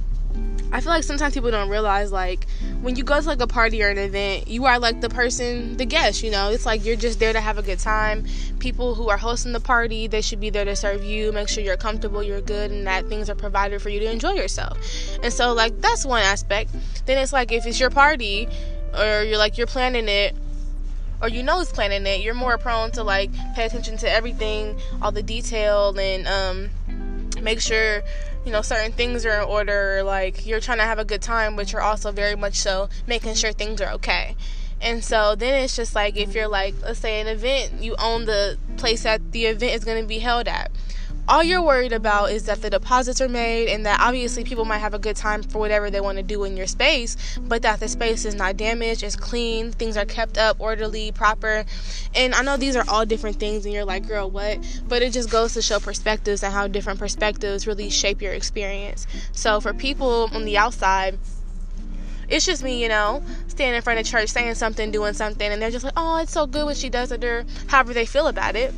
I 0.71 0.81
feel 0.81 0.91
like 0.91 1.03
sometimes 1.03 1.33
people 1.33 1.51
don't 1.51 1.71
realize 1.71 2.13
like 2.13 2.47
when 2.83 2.95
you 2.95 3.03
go 3.03 3.19
to 3.19 3.27
like 3.27 3.41
a 3.41 3.47
party 3.47 3.83
or 3.83 3.89
an 3.89 3.97
event, 3.97 4.49
you 4.49 4.67
are 4.67 4.79
like 4.79 5.01
the 5.01 5.09
person, 5.09 5.79
the 5.79 5.87
guest, 5.87 6.23
you 6.23 6.31
know. 6.31 6.51
It's 6.51 6.67
like 6.67 6.85
you're 6.85 6.97
just 6.97 7.19
there 7.19 7.33
to 7.33 7.41
have 7.41 7.57
a 7.57 7.63
good 7.63 7.79
time. 7.79 8.27
People 8.59 8.95
who 8.95 9.09
are 9.09 9.17
hosting 9.17 9.53
the 9.53 9.61
party, 9.61 10.07
they 10.07 10.21
should 10.21 10.41
be 10.41 10.51
there 10.51 10.67
to 10.67 10.77
serve 10.77 11.03
you, 11.03 11.33
make 11.33 11.49
sure 11.49 11.65
you're 11.65 11.79
comfortable, 11.79 12.23
you're 12.23 12.43
good 12.43 12.71
and 12.71 12.87
that 12.87 13.07
things 13.07 13.31
are 13.31 13.35
provided 13.35 13.81
for 13.81 13.89
you 13.89 13.99
to 14.01 14.11
enjoy 14.11 14.33
yourself. 14.33 14.79
And 15.23 15.33
so 15.33 15.55
like 15.55 15.81
that's 15.81 16.05
one 16.05 16.23
aspect. 16.23 16.71
Then 17.07 17.17
it's 17.17 17.33
like 17.33 17.51
if 17.51 17.67
it's 17.67 17.81
your 17.81 17.91
party 17.91 18.47
or 18.97 19.23
you're 19.23 19.39
like 19.39 19.57
you're 19.57 19.67
planning 19.67 20.09
it 20.09 20.37
or 21.23 21.29
you 21.29 21.43
know 21.43 21.59
who's 21.59 21.71
planning 21.71 22.07
it, 22.07 22.21
you're 22.21 22.35
more 22.35 22.59
prone 22.59 22.91
to 22.93 23.03
like 23.03 23.31
pay 23.55 23.65
attention 23.65 23.97
to 23.99 24.11
everything, 24.11 24.79
all 25.01 25.13
the 25.13 25.23
detail 25.23 25.99
and 25.99 26.29
um 26.29 26.71
make 27.43 27.61
sure 27.61 28.03
you 28.45 28.53
know 28.53 28.63
certain 28.63 28.93
things 28.93 29.27
are 29.27 29.41
in 29.41 29.49
order 29.49 30.03
like 30.03 30.47
you're 30.47 30.61
trying 30.61 30.79
to 30.79 30.85
have 30.85 30.99
a 30.99 31.05
good 31.05 31.23
time 31.23 31.57
but 31.57 31.73
you're 31.73 31.83
also 31.83 32.13
very 32.13 32.37
much 32.37 32.57
so 32.57 32.89
making 33.07 33.35
sure 33.35 33.53
things 33.53 33.81
are 33.81 33.93
okay. 33.93 34.37
And 34.81 35.03
so 35.03 35.35
then 35.35 35.65
it's 35.65 35.75
just 35.75 35.95
like 35.95 36.17
if 36.17 36.35
you're 36.35 36.49
like 36.49 36.75
let's 36.83 37.01
say 37.01 37.21
an 37.21 37.27
event 37.27 37.83
you 37.83 37.97
own 37.99 38.27
the 38.27 38.59
place 38.77 39.03
that 39.03 39.33
the 39.33 39.47
event 39.47 39.75
is 39.75 39.85
going 39.85 40.01
to 40.01 40.07
be 40.07 40.21
held 40.21 40.47
at 40.47 40.71
all 41.29 41.45
you're 41.45 41.63
worried 41.63 41.93
about 41.93 42.33
is 42.33 42.47
that 42.47 42.63
the 42.63 42.71
deposits 42.71 43.21
are 43.21 43.29
made 43.29 43.69
and 43.69 43.85
that 43.85 44.01
obviously 44.01 44.45
people 44.45 44.65
might 44.65 44.79
have 44.79 44.95
a 44.95 44.99
good 44.99 45.15
time 45.15 45.43
for 45.43 45.59
whatever 45.59 45.91
they 45.91 46.01
want 46.01 46.17
to 46.17 46.23
do 46.23 46.43
in 46.45 46.57
your 46.57 46.67
space, 46.67 47.17
but 47.43 47.61
that 47.63 47.81
the 47.81 47.89
space 47.89 48.25
is 48.25 48.35
not 48.35 48.57
damaged, 48.57 49.03
it's 49.03 49.15
clean, 49.15 49.71
things 49.71 49.99
are 49.99 50.07
kept 50.07 50.39
up, 50.39 50.59
orderly, 50.59 51.13
proper. 51.13 51.67
And 52.15 52.35
I 52.35 52.43
know 52.43 52.57
these 52.57 52.77
are 52.77 52.85
all 52.89 53.05
different 53.05 53.37
things, 53.39 53.67
and 53.67 53.75
you're 53.75 53.85
like, 53.85 54.09
girl, 54.09 54.31
what? 54.31 54.59
But 54.89 55.03
it 55.03 55.13
just 55.13 55.29
goes 55.29 55.53
to 55.55 55.63
show 55.63 55.79
perspectives 55.79 56.43
and 56.43 56.53
how 56.53 56.67
different 56.67 56.99
perspectives 56.99 57.67
really 57.67 57.91
shape 57.91 58.23
your 58.23 58.33
experience. 58.33 59.07
So 59.33 59.61
for 59.61 59.75
people 59.75 60.31
on 60.33 60.47
the 60.47 60.57
outside, 60.57 61.19
it's 62.31 62.47
just 62.47 62.63
me, 62.63 62.83
you 62.83 62.89
know, 62.89 63.23
standing 63.49 63.77
in 63.77 63.83
front 63.83 64.01
of 64.01 64.07
church 64.07 64.31
saying 64.31 64.55
something, 64.55 64.91
doing 64.91 65.13
something, 65.13 65.51
and 65.51 65.61
they're 65.61 65.71
just 65.71 65.85
like, 65.85 65.95
oh, 65.97 66.17
it's 66.23 66.33
so 66.33 66.47
good 66.47 66.65
when 66.65 66.75
she 66.75 66.89
does 66.89 67.13
it, 67.13 67.23
or 67.23 67.45
however 67.67 67.93
they 67.93 68.07
feel 68.07 68.29
about 68.29 68.57
it 68.57 68.73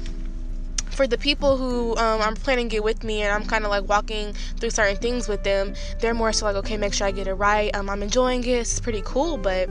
for 1.00 1.06
the 1.06 1.16
people 1.16 1.56
who 1.56 1.96
um, 1.96 2.20
I'm 2.20 2.34
planning 2.34 2.68
to 2.68 2.72
get 2.74 2.84
with 2.84 3.04
me 3.04 3.22
and 3.22 3.32
I'm 3.32 3.48
kind 3.48 3.64
of 3.64 3.70
like 3.70 3.88
walking 3.88 4.34
through 4.58 4.68
certain 4.68 4.98
things 4.98 5.28
with 5.28 5.42
them, 5.44 5.72
they're 5.98 6.12
more 6.12 6.30
so 6.30 6.44
like, 6.44 6.56
okay, 6.56 6.76
make 6.76 6.92
sure 6.92 7.06
I 7.06 7.10
get 7.10 7.26
it 7.26 7.32
right. 7.32 7.74
Um, 7.74 7.88
I'm 7.88 8.02
enjoying 8.02 8.44
it. 8.44 8.48
It's 8.48 8.80
pretty 8.80 9.00
cool, 9.02 9.38
but 9.38 9.70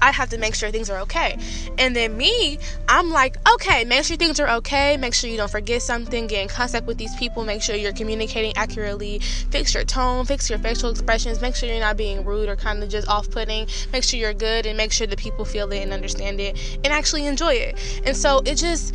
I 0.00 0.10
have 0.10 0.30
to 0.30 0.38
make 0.38 0.54
sure 0.54 0.70
things 0.70 0.88
are 0.88 1.00
okay. 1.00 1.36
And 1.76 1.94
then 1.94 2.16
me, 2.16 2.58
I'm 2.88 3.10
like, 3.10 3.36
okay, 3.56 3.84
make 3.84 4.04
sure 4.04 4.16
things 4.16 4.40
are 4.40 4.48
okay. 4.56 4.96
Make 4.96 5.12
sure 5.12 5.28
you 5.28 5.36
don't 5.36 5.50
forget 5.50 5.82
something. 5.82 6.28
Get 6.28 6.40
in 6.40 6.48
contact 6.48 6.86
with 6.86 6.96
these 6.96 7.14
people. 7.16 7.44
Make 7.44 7.60
sure 7.60 7.76
you're 7.76 7.92
communicating 7.92 8.56
accurately. 8.56 9.18
Fix 9.50 9.74
your 9.74 9.84
tone. 9.84 10.24
Fix 10.24 10.48
your 10.48 10.58
facial 10.60 10.88
expressions. 10.88 11.42
Make 11.42 11.56
sure 11.56 11.68
you're 11.68 11.78
not 11.78 11.98
being 11.98 12.24
rude 12.24 12.48
or 12.48 12.56
kind 12.56 12.82
of 12.82 12.88
just 12.88 13.06
off 13.06 13.30
putting. 13.30 13.66
Make 13.92 14.02
sure 14.02 14.18
you're 14.18 14.32
good 14.32 14.64
and 14.64 14.78
make 14.78 14.92
sure 14.92 15.06
the 15.06 15.14
people 15.14 15.44
feel 15.44 15.70
it 15.72 15.82
and 15.82 15.92
understand 15.92 16.40
it 16.40 16.78
and 16.84 16.86
actually 16.86 17.26
enjoy 17.26 17.52
it. 17.52 18.02
And 18.06 18.16
so 18.16 18.38
it 18.46 18.54
just 18.54 18.94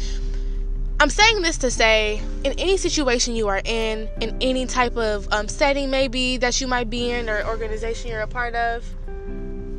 I'm 1.03 1.09
saying 1.09 1.41
this 1.41 1.57
to 1.57 1.69
say, 1.69 2.21
in 2.45 2.53
any 2.57 2.77
situation 2.77 3.35
you 3.35 3.49
are 3.49 3.61
in, 3.65 4.07
in 4.21 4.37
any 4.39 4.65
type 4.65 4.95
of 4.95 5.27
um, 5.33 5.49
setting 5.49 5.91
maybe 5.91 6.37
that 6.37 6.61
you 6.61 6.65
might 6.65 6.89
be 6.89 7.11
in 7.11 7.29
or 7.29 7.43
organization 7.45 8.09
you're 8.09 8.21
a 8.21 8.27
part 8.27 8.55
of, 8.55 8.85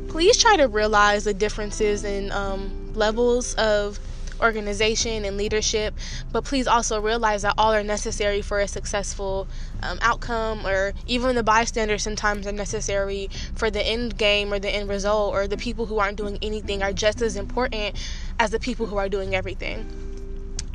please 0.07 0.37
try 0.37 0.55
to 0.55 0.67
realize 0.67 1.23
the 1.23 1.33
differences 1.33 2.03
in 2.03 2.31
um, 2.31 2.93
levels 2.93 3.55
of 3.55 3.97
organization 4.39 5.25
and 5.25 5.35
leadership. 5.35 5.95
But 6.31 6.45
please 6.45 6.67
also 6.67 7.01
realize 7.01 7.41
that 7.41 7.55
all 7.57 7.73
are 7.73 7.83
necessary 7.83 8.43
for 8.43 8.59
a 8.59 8.67
successful 8.67 9.47
um, 9.81 9.97
outcome, 10.03 10.63
or 10.63 10.93
even 11.07 11.35
the 11.35 11.41
bystanders 11.41 12.03
sometimes 12.03 12.45
are 12.45 12.51
necessary 12.51 13.31
for 13.55 13.71
the 13.71 13.83
end 13.83 14.15
game 14.19 14.53
or 14.53 14.59
the 14.59 14.69
end 14.69 14.89
result, 14.89 15.33
or 15.33 15.47
the 15.47 15.57
people 15.57 15.87
who 15.87 15.97
aren't 15.97 16.17
doing 16.17 16.37
anything 16.43 16.83
are 16.83 16.93
just 16.93 17.23
as 17.23 17.35
important 17.35 17.95
as 18.37 18.51
the 18.51 18.59
people 18.59 18.85
who 18.85 18.97
are 18.97 19.09
doing 19.09 19.33
everything. 19.33 20.04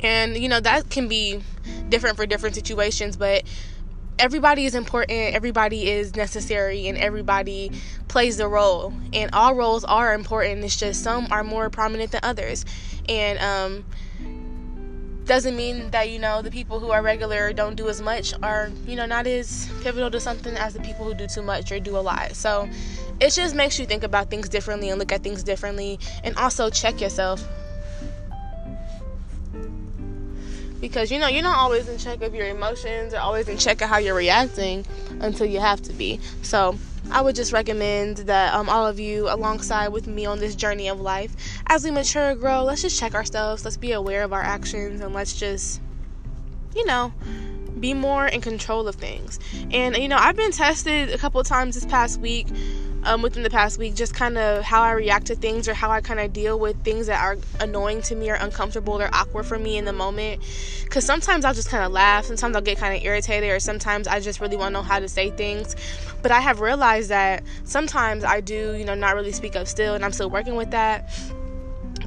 And 0.01 0.37
you 0.37 0.49
know, 0.49 0.59
that 0.59 0.89
can 0.89 1.07
be 1.07 1.41
different 1.89 2.17
for 2.17 2.25
different 2.25 2.55
situations, 2.55 3.17
but 3.17 3.43
everybody 4.17 4.65
is 4.65 4.75
important, 4.75 5.33
everybody 5.35 5.89
is 5.89 6.15
necessary, 6.15 6.87
and 6.87 6.97
everybody 6.97 7.71
plays 8.07 8.39
a 8.39 8.47
role. 8.47 8.93
And 9.13 9.29
all 9.33 9.55
roles 9.55 9.83
are 9.83 10.13
important. 10.13 10.63
It's 10.63 10.77
just 10.77 11.03
some 11.03 11.27
are 11.31 11.43
more 11.43 11.69
prominent 11.69 12.11
than 12.11 12.21
others. 12.23 12.65
And 13.09 13.39
um, 13.39 13.85
doesn't 15.25 15.55
mean 15.55 15.91
that 15.91 16.09
you 16.09 16.19
know 16.19 16.41
the 16.41 16.51
people 16.51 16.79
who 16.79 16.91
are 16.91 17.01
regular 17.01 17.53
don't 17.53 17.75
do 17.75 17.87
as 17.89 18.01
much 18.01 18.33
are 18.41 18.69
you 18.85 18.95
know 18.95 19.05
not 19.05 19.27
as 19.27 19.71
pivotal 19.81 20.09
to 20.11 20.19
something 20.19 20.55
as 20.55 20.73
the 20.73 20.79
people 20.81 21.05
who 21.05 21.13
do 21.13 21.27
too 21.27 21.41
much 21.41 21.71
or 21.71 21.79
do 21.79 21.95
a 21.95 21.99
lot. 21.99 22.35
So 22.35 22.67
it 23.19 23.31
just 23.31 23.55
makes 23.55 23.79
you 23.79 23.85
think 23.85 24.03
about 24.03 24.29
things 24.29 24.49
differently 24.49 24.89
and 24.89 24.99
look 24.99 25.11
at 25.11 25.23
things 25.23 25.43
differently, 25.43 25.99
and 26.23 26.35
also 26.37 26.69
check 26.69 27.01
yourself 27.01 27.47
because 30.81 31.11
you 31.11 31.19
know 31.19 31.27
you're 31.27 31.43
not 31.43 31.57
always 31.57 31.87
in 31.87 31.97
check 31.97 32.21
of 32.21 32.35
your 32.35 32.47
emotions 32.47 33.13
or 33.13 33.19
always 33.19 33.47
in 33.47 33.57
check 33.57 33.81
of 33.81 33.87
how 33.87 33.97
you're 33.99 34.15
reacting 34.15 34.85
until 35.21 35.45
you 35.45 35.59
have 35.59 35.81
to 35.83 35.93
be. 35.93 36.19
So 36.41 36.77
i 37.09 37.19
would 37.19 37.35
just 37.35 37.51
recommend 37.51 38.17
that 38.17 38.53
um, 38.53 38.69
all 38.69 38.85
of 38.85 38.99
you 38.99 39.27
alongside 39.27 39.87
with 39.89 40.07
me 40.07 40.25
on 40.25 40.39
this 40.39 40.55
journey 40.55 40.87
of 40.87 41.01
life 41.01 41.35
as 41.67 41.83
we 41.83 41.89
mature 41.89 42.35
grow 42.35 42.63
let's 42.63 42.81
just 42.81 42.99
check 42.99 43.15
ourselves. 43.15 43.63
Let's 43.63 43.77
be 43.77 43.91
aware 43.91 44.23
of 44.23 44.33
our 44.33 44.41
actions 44.41 45.01
and 45.01 45.13
let's 45.13 45.37
just 45.37 45.81
you 46.75 46.85
know 46.85 47.13
be 47.79 47.93
more 47.93 48.27
in 48.27 48.41
control 48.41 48.87
of 48.87 48.95
things. 48.95 49.39
And 49.71 49.95
you 49.95 50.07
know 50.07 50.17
i've 50.17 50.35
been 50.35 50.51
tested 50.51 51.11
a 51.11 51.17
couple 51.17 51.41
times 51.43 51.75
this 51.75 51.85
past 51.85 52.19
week 52.19 52.47
um, 53.03 53.21
within 53.21 53.43
the 53.43 53.49
past 53.49 53.77
week, 53.77 53.95
just 53.95 54.13
kind 54.13 54.37
of 54.37 54.63
how 54.63 54.81
I 54.81 54.91
react 54.91 55.27
to 55.27 55.35
things 55.35 55.67
or 55.67 55.73
how 55.73 55.89
I 55.89 56.01
kind 56.01 56.19
of 56.19 56.33
deal 56.33 56.59
with 56.59 56.83
things 56.83 57.07
that 57.07 57.21
are 57.23 57.37
annoying 57.59 58.01
to 58.03 58.15
me 58.15 58.29
or 58.29 58.35
uncomfortable 58.35 59.01
or 59.01 59.09
awkward 59.13 59.45
for 59.45 59.57
me 59.57 59.77
in 59.77 59.85
the 59.85 59.93
moment. 59.93 60.41
Because 60.83 61.05
sometimes 61.05 61.45
I'll 61.45 61.53
just 61.53 61.69
kind 61.69 61.83
of 61.83 61.91
laugh, 61.91 62.25
sometimes 62.25 62.55
I'll 62.55 62.61
get 62.61 62.77
kind 62.77 62.95
of 62.95 63.03
irritated, 63.03 63.49
or 63.49 63.59
sometimes 63.59 64.07
I 64.07 64.19
just 64.19 64.39
really 64.39 64.57
want 64.57 64.73
to 64.75 64.79
know 64.79 64.83
how 64.83 64.99
to 64.99 65.07
say 65.07 65.31
things. 65.31 65.75
But 66.21 66.31
I 66.31 66.39
have 66.39 66.59
realized 66.59 67.09
that 67.09 67.43
sometimes 67.63 68.23
I 68.23 68.41
do, 68.41 68.75
you 68.75 68.85
know, 68.85 68.95
not 68.95 69.15
really 69.15 69.31
speak 69.31 69.55
up 69.55 69.67
still, 69.67 69.95
and 69.95 70.05
I'm 70.05 70.11
still 70.11 70.29
working 70.29 70.55
with 70.55 70.71
that 70.71 71.09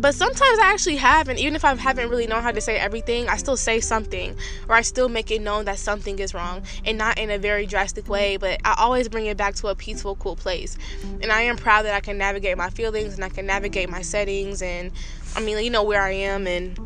but 0.00 0.14
sometimes 0.14 0.58
I 0.58 0.72
actually 0.72 0.96
have, 0.96 1.28
and 1.28 1.38
even 1.38 1.54
if 1.54 1.64
I 1.64 1.74
haven't 1.74 2.08
really 2.08 2.26
known 2.26 2.42
how 2.42 2.52
to 2.52 2.60
say 2.60 2.76
everything, 2.76 3.28
I 3.28 3.36
still 3.36 3.56
say 3.56 3.80
something, 3.80 4.36
or 4.68 4.74
I 4.74 4.82
still 4.82 5.08
make 5.08 5.30
it 5.30 5.40
known 5.40 5.64
that 5.66 5.78
something 5.78 6.18
is 6.18 6.34
wrong, 6.34 6.62
and 6.84 6.98
not 6.98 7.18
in 7.18 7.30
a 7.30 7.38
very 7.38 7.66
drastic 7.66 8.08
way, 8.08 8.36
but 8.36 8.60
I 8.64 8.74
always 8.78 9.08
bring 9.08 9.26
it 9.26 9.36
back 9.36 9.54
to 9.56 9.68
a 9.68 9.74
peaceful, 9.74 10.16
cool 10.16 10.36
place. 10.36 10.76
And 11.20 11.30
I 11.32 11.42
am 11.42 11.56
proud 11.56 11.84
that 11.84 11.94
I 11.94 12.00
can 12.00 12.18
navigate 12.18 12.56
my 12.56 12.70
feelings 12.70 13.14
and 13.14 13.24
I 13.24 13.28
can 13.28 13.46
navigate 13.46 13.88
my 13.88 14.02
settings, 14.02 14.62
and 14.62 14.90
I 15.36 15.40
mean, 15.40 15.58
you 15.62 15.70
know 15.70 15.84
where 15.84 16.02
I 16.02 16.12
am, 16.12 16.46
and 16.46 16.78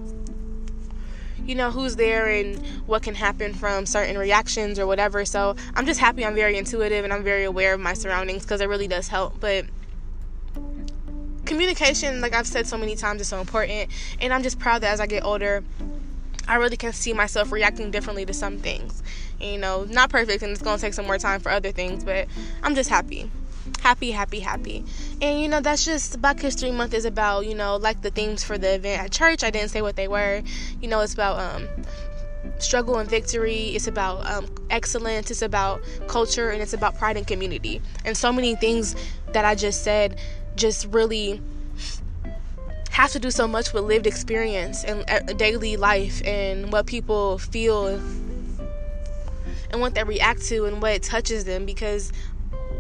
you 1.49 1.55
know 1.55 1.71
who's 1.71 1.97
there 1.97 2.29
and 2.29 2.59
what 2.87 3.03
can 3.03 3.15
happen 3.15 3.55
from 3.55 3.87
certain 3.87 4.19
reactions 4.19 4.79
or 4.79 4.87
whatever. 4.87 5.25
So 5.25 5.57
I'm 5.75 5.87
just 5.87 5.99
happy 5.99 6.25
I'm 6.25 6.35
very 6.35 6.59
intuitive 6.59 7.05
and 7.05 7.13
I'm 7.13 7.25
very 7.25 7.45
aware 7.45 7.73
of 7.73 7.81
my 7.81 7.95
surroundings 7.95 8.43
because 8.43 8.61
it 8.61 8.69
really 8.69 8.87
does 8.87 9.09
help. 9.09 9.41
But 9.41 9.65
communication, 11.59 12.21
like 12.21 12.35
I've 12.35 12.47
said 12.47 12.69
so 12.69 12.79
many 12.79 12.95
times, 12.95 13.21
is 13.21 13.27
so 13.27 13.41
important. 13.41 13.91
And 14.21 14.33
I'm 14.33 14.45
just 14.45 14.61
proud 14.61 14.83
that 14.83 14.93
as 14.93 15.01
I 15.01 15.07
get 15.09 15.25
older, 15.25 15.65
I 16.47 16.55
really 16.55 16.77
can 16.77 16.93
see 16.93 17.13
myself 17.13 17.51
reacting 17.51 17.91
differently 17.91 18.25
to 18.27 18.33
some 18.33 18.59
things. 18.59 19.03
You 19.41 19.59
know, 19.59 19.83
not 19.83 20.09
perfect, 20.09 20.45
and 20.45 20.53
it's 20.53 20.63
gonna 20.63 20.79
take 20.79 20.95
some 20.95 21.07
more 21.07 21.19
time 21.19 21.41
for 21.41 21.51
other 21.51 21.73
things, 21.73 22.05
but 22.05 22.29
I'm 22.63 22.77
just 22.77 22.89
happy. 22.89 23.29
Happy, 23.81 24.13
happy, 24.13 24.39
happy. 24.39 24.85
And 25.21 25.43
you 25.43 25.49
know, 25.49 25.61
that's 25.61 25.85
just 25.85 26.23
Black 26.23 26.39
History 26.39 26.71
Month 26.71 26.95
is 26.95 27.05
about, 27.05 27.45
you 27.45 27.57
know, 27.57 27.75
like 27.75 28.03
the 28.03 28.11
themes 28.11 28.45
for 28.45 28.57
the 28.57 28.75
event 28.75 29.03
at 29.03 29.11
church. 29.11 29.43
I 29.43 29.51
didn't 29.51 29.71
say 29.71 29.83
what 29.83 29.97
they 29.97 30.07
were. 30.07 30.43
You 30.81 30.87
know, 30.87 31.01
it's 31.01 31.15
about 31.15 31.41
um 31.41 31.69
struggle 32.59 32.99
and 32.99 33.11
victory. 33.11 33.71
It's 33.71 33.87
about 33.87 34.25
um, 34.27 34.47
excellence. 34.71 35.31
It's 35.31 35.43
about 35.43 35.83
culture, 36.07 36.51
and 36.51 36.63
it's 36.63 36.73
about 36.73 36.97
pride 36.97 37.17
and 37.17 37.27
community. 37.27 37.83
And 38.05 38.17
so 38.17 38.33
many 38.33 38.55
things 38.55 38.95
that 39.33 39.45
I 39.45 39.55
just 39.55 39.85
said 39.85 40.19
just 40.59 40.87
really 40.87 41.41
have 42.91 43.13
to 43.13 43.19
do 43.19 43.31
so 43.31 43.47
much 43.47 43.73
with 43.73 43.85
lived 43.85 44.07
experience 44.07 44.85
and 44.85 45.05
uh, 45.09 45.21
daily 45.35 45.77
life 45.77 46.21
and 46.27 46.73
what 46.73 46.87
people 46.87 47.39
feel 47.39 47.87
and 49.71 49.81
what 49.81 49.95
they 49.95 50.03
react 50.03 50.43
to 50.43 50.65
and 50.65 50.83
what 50.83 51.03
touches 51.03 51.45
them 51.45 51.65
because 51.65 52.13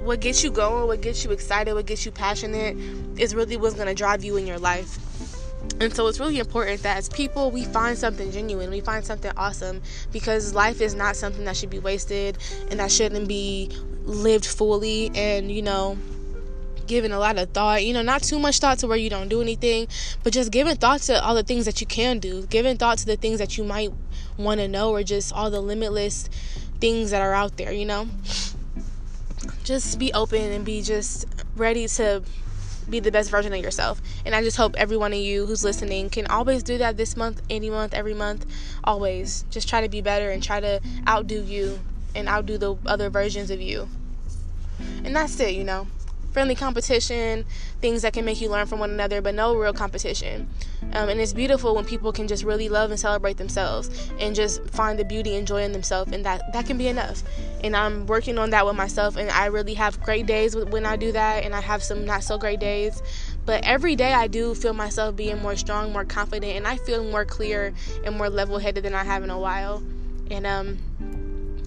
what 0.02 0.20
gets 0.20 0.42
you 0.42 0.50
going, 0.50 0.86
what 0.86 1.00
gets 1.02 1.24
you 1.24 1.30
excited, 1.30 1.74
what 1.74 1.86
gets 1.86 2.04
you 2.04 2.10
passionate 2.10 2.76
is 3.18 3.34
really 3.34 3.56
what's 3.56 3.74
going 3.74 3.86
to 3.86 3.94
drive 3.94 4.24
you 4.24 4.36
in 4.36 4.46
your 4.46 4.58
life. 4.58 4.98
And 5.80 5.94
so 5.94 6.06
it's 6.06 6.18
really 6.18 6.38
important 6.38 6.82
that 6.82 6.96
as 6.96 7.08
people, 7.08 7.50
we 7.50 7.64
find 7.64 7.96
something 7.96 8.32
genuine, 8.32 8.70
we 8.70 8.80
find 8.80 9.04
something 9.04 9.30
awesome 9.36 9.82
because 10.12 10.54
life 10.54 10.80
is 10.80 10.94
not 10.94 11.14
something 11.14 11.44
that 11.44 11.56
should 11.56 11.70
be 11.70 11.78
wasted 11.78 12.38
and 12.70 12.80
that 12.80 12.90
shouldn't 12.90 13.28
be 13.28 13.70
lived 14.04 14.46
fully. 14.46 15.10
And, 15.14 15.52
you 15.52 15.62
know, 15.62 15.98
giving 16.88 17.12
a 17.12 17.18
lot 17.18 17.38
of 17.38 17.50
thought, 17.50 17.84
you 17.84 17.92
know, 17.92 18.02
not 18.02 18.22
too 18.22 18.38
much 18.38 18.58
thought 18.58 18.78
to 18.80 18.88
where 18.88 18.96
you 18.96 19.10
don't 19.10 19.28
do 19.28 19.40
anything, 19.40 19.86
but 20.24 20.32
just 20.32 20.50
giving 20.50 20.74
thought 20.74 21.00
to 21.02 21.22
all 21.22 21.34
the 21.34 21.44
things 21.44 21.66
that 21.66 21.80
you 21.80 21.86
can 21.86 22.18
do, 22.18 22.46
giving 22.46 22.76
thought 22.76 22.98
to 22.98 23.06
the 23.06 23.16
things 23.16 23.38
that 23.38 23.56
you 23.56 23.62
might 23.62 23.92
want 24.36 24.58
to 24.58 24.66
know, 24.66 24.90
or 24.90 25.02
just 25.02 25.32
all 25.32 25.50
the 25.50 25.60
limitless 25.60 26.28
things 26.80 27.10
that 27.10 27.22
are 27.22 27.34
out 27.34 27.56
there, 27.56 27.72
you 27.72 27.84
know. 27.84 28.08
Just 29.62 29.98
be 29.98 30.12
open 30.14 30.40
and 30.40 30.64
be 30.64 30.82
just 30.82 31.26
ready 31.54 31.86
to 31.86 32.22
be 32.88 33.00
the 33.00 33.12
best 33.12 33.30
version 33.30 33.52
of 33.52 33.62
yourself. 33.62 34.00
And 34.24 34.34
I 34.34 34.42
just 34.42 34.56
hope 34.56 34.74
every 34.78 34.96
one 34.96 35.12
of 35.12 35.18
you 35.18 35.44
who's 35.44 35.62
listening 35.62 36.08
can 36.08 36.26
always 36.26 36.62
do 36.62 36.78
that 36.78 36.96
this 36.96 37.16
month, 37.16 37.42
any 37.50 37.68
month, 37.68 37.92
every 37.92 38.14
month, 38.14 38.46
always. 38.82 39.44
Just 39.50 39.68
try 39.68 39.82
to 39.82 39.88
be 39.88 40.00
better 40.00 40.30
and 40.30 40.42
try 40.42 40.58
to 40.58 40.80
outdo 41.06 41.42
you 41.42 41.78
and 42.14 42.28
outdo 42.28 42.56
the 42.56 42.76
other 42.86 43.10
versions 43.10 43.50
of 43.50 43.60
you. 43.60 43.88
And 45.04 45.14
that's 45.14 45.38
it, 45.40 45.54
you 45.54 45.64
know 45.64 45.86
friendly 46.38 46.54
competition, 46.54 47.44
things 47.80 48.02
that 48.02 48.12
can 48.12 48.24
make 48.24 48.40
you 48.40 48.48
learn 48.48 48.64
from 48.64 48.78
one 48.78 48.90
another, 48.90 49.20
but 49.20 49.34
no 49.34 49.56
real 49.56 49.72
competition. 49.72 50.48
Um, 50.92 51.08
and 51.08 51.18
it's 51.18 51.32
beautiful 51.32 51.74
when 51.74 51.84
people 51.84 52.12
can 52.12 52.28
just 52.28 52.44
really 52.44 52.68
love 52.68 52.92
and 52.92 53.00
celebrate 53.00 53.38
themselves 53.38 53.90
and 54.20 54.36
just 54.36 54.64
find 54.70 55.00
the 55.00 55.04
beauty 55.04 55.34
and 55.34 55.48
joy 55.48 55.64
in 55.64 55.72
themselves, 55.72 56.12
and 56.12 56.24
that 56.24 56.40
that 56.52 56.64
can 56.64 56.78
be 56.78 56.86
enough. 56.86 57.24
And 57.64 57.74
I'm 57.74 58.06
working 58.06 58.38
on 58.38 58.50
that 58.50 58.64
with 58.64 58.76
myself, 58.76 59.16
and 59.16 59.28
I 59.30 59.46
really 59.46 59.74
have 59.74 60.00
great 60.00 60.26
days 60.26 60.54
when 60.54 60.86
I 60.86 60.94
do 60.94 61.10
that, 61.10 61.42
and 61.42 61.56
I 61.56 61.60
have 61.60 61.82
some 61.82 62.04
not 62.04 62.22
so 62.22 62.38
great 62.38 62.60
days. 62.60 63.02
But 63.44 63.64
every 63.64 63.96
day 63.96 64.12
I 64.12 64.28
do 64.28 64.54
feel 64.54 64.74
myself 64.74 65.16
being 65.16 65.42
more 65.42 65.56
strong, 65.56 65.92
more 65.92 66.04
confident, 66.04 66.52
and 66.52 66.68
I 66.68 66.76
feel 66.76 67.02
more 67.02 67.24
clear 67.24 67.74
and 68.04 68.16
more 68.16 68.30
level 68.30 68.58
headed 68.58 68.84
than 68.84 68.94
I 68.94 69.02
have 69.02 69.24
in 69.24 69.30
a 69.30 69.40
while. 69.40 69.82
And 70.30 70.46
um, 70.46 70.78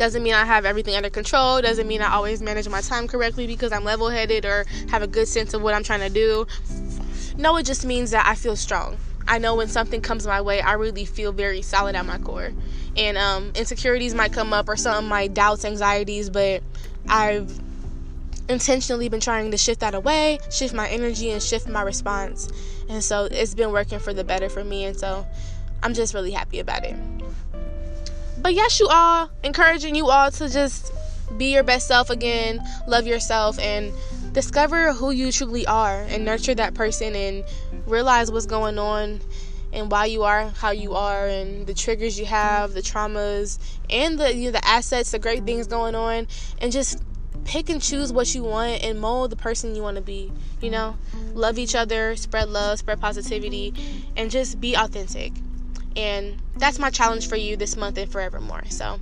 doesn't 0.01 0.23
mean 0.23 0.33
I 0.33 0.45
have 0.45 0.65
everything 0.65 0.95
under 0.95 1.11
control. 1.11 1.61
Doesn't 1.61 1.87
mean 1.87 2.01
I 2.01 2.11
always 2.13 2.41
manage 2.41 2.67
my 2.67 2.81
time 2.81 3.07
correctly 3.07 3.45
because 3.45 3.71
I'm 3.71 3.83
level 3.83 4.09
headed 4.09 4.45
or 4.45 4.65
have 4.89 5.03
a 5.03 5.07
good 5.07 5.27
sense 5.27 5.53
of 5.53 5.61
what 5.61 5.75
I'm 5.75 5.83
trying 5.83 5.99
to 5.99 6.09
do. 6.09 6.47
No, 7.37 7.55
it 7.57 7.67
just 7.67 7.85
means 7.85 8.09
that 8.09 8.25
I 8.25 8.33
feel 8.33 8.55
strong. 8.55 8.97
I 9.27 9.37
know 9.37 9.53
when 9.53 9.67
something 9.67 10.01
comes 10.01 10.25
my 10.25 10.41
way, 10.41 10.59
I 10.59 10.73
really 10.73 11.05
feel 11.05 11.31
very 11.31 11.61
solid 11.61 11.95
at 11.95 12.03
my 12.07 12.17
core. 12.17 12.51
And 12.97 13.15
um, 13.15 13.51
insecurities 13.53 14.15
might 14.15 14.33
come 14.33 14.53
up 14.53 14.67
or 14.69 14.75
some 14.75 15.03
of 15.03 15.07
my 15.07 15.27
doubts, 15.27 15.65
anxieties, 15.65 16.31
but 16.31 16.63
I've 17.07 17.59
intentionally 18.49 19.07
been 19.07 19.19
trying 19.19 19.51
to 19.51 19.57
shift 19.57 19.81
that 19.81 19.93
away, 19.93 20.39
shift 20.49 20.73
my 20.73 20.89
energy, 20.89 21.29
and 21.29 21.43
shift 21.43 21.69
my 21.69 21.83
response. 21.83 22.49
And 22.89 23.03
so 23.03 23.25
it's 23.25 23.53
been 23.53 23.71
working 23.71 23.99
for 23.99 24.15
the 24.15 24.23
better 24.23 24.49
for 24.49 24.63
me. 24.63 24.85
And 24.85 24.97
so 24.97 25.27
I'm 25.83 25.93
just 25.93 26.15
really 26.15 26.31
happy 26.31 26.57
about 26.57 26.85
it 26.85 26.95
but 28.41 28.53
yes, 28.53 28.79
you 28.79 28.87
all 28.89 29.29
encouraging 29.43 29.95
you 29.95 30.09
all 30.09 30.31
to 30.31 30.49
just 30.49 30.91
be 31.37 31.53
your 31.53 31.63
best 31.63 31.87
self 31.87 32.09
again, 32.09 32.59
love 32.87 33.07
yourself, 33.07 33.59
and 33.59 33.93
discover 34.33 34.93
who 34.93 35.11
you 35.11 35.31
truly 35.31 35.65
are 35.67 36.01
and 36.09 36.25
nurture 36.25 36.55
that 36.55 36.73
person 36.73 37.15
and 37.15 37.43
realize 37.85 38.31
what's 38.31 38.45
going 38.45 38.77
on 38.79 39.21
and 39.73 39.89
why 39.89 40.05
you 40.05 40.23
are 40.23 40.49
how 40.49 40.71
you 40.71 40.93
are 40.93 41.27
and 41.27 41.67
the 41.67 41.73
triggers 41.73 42.19
you 42.19 42.25
have, 42.25 42.73
the 42.73 42.81
traumas 42.81 43.59
and 43.89 44.19
the 44.19 44.33
you 44.33 44.45
know, 44.45 44.51
the 44.51 44.67
assets, 44.67 45.11
the 45.11 45.19
great 45.19 45.45
things 45.45 45.67
going 45.67 45.95
on 45.95 46.27
and 46.59 46.71
just 46.71 47.01
pick 47.45 47.69
and 47.69 47.81
choose 47.81 48.13
what 48.13 48.33
you 48.35 48.43
want 48.43 48.83
and 48.83 48.99
mold 48.99 49.31
the 49.31 49.35
person 49.35 49.75
you 49.75 49.81
want 49.81 49.95
to 49.95 50.01
be, 50.01 50.31
you 50.61 50.69
know? 50.69 50.95
Love 51.33 51.57
each 51.57 51.75
other, 51.75 52.15
spread 52.15 52.49
love, 52.49 52.79
spread 52.79 52.99
positivity 52.99 53.73
and 54.15 54.29
just 54.29 54.59
be 54.61 54.75
authentic. 54.75 55.33
And 55.95 56.41
that's 56.57 56.79
my 56.79 56.89
challenge 56.89 57.27
for 57.27 57.35
you 57.35 57.55
this 57.55 57.75
month 57.75 57.97
and 57.97 58.11
forevermore. 58.11 58.63
So 58.69 58.99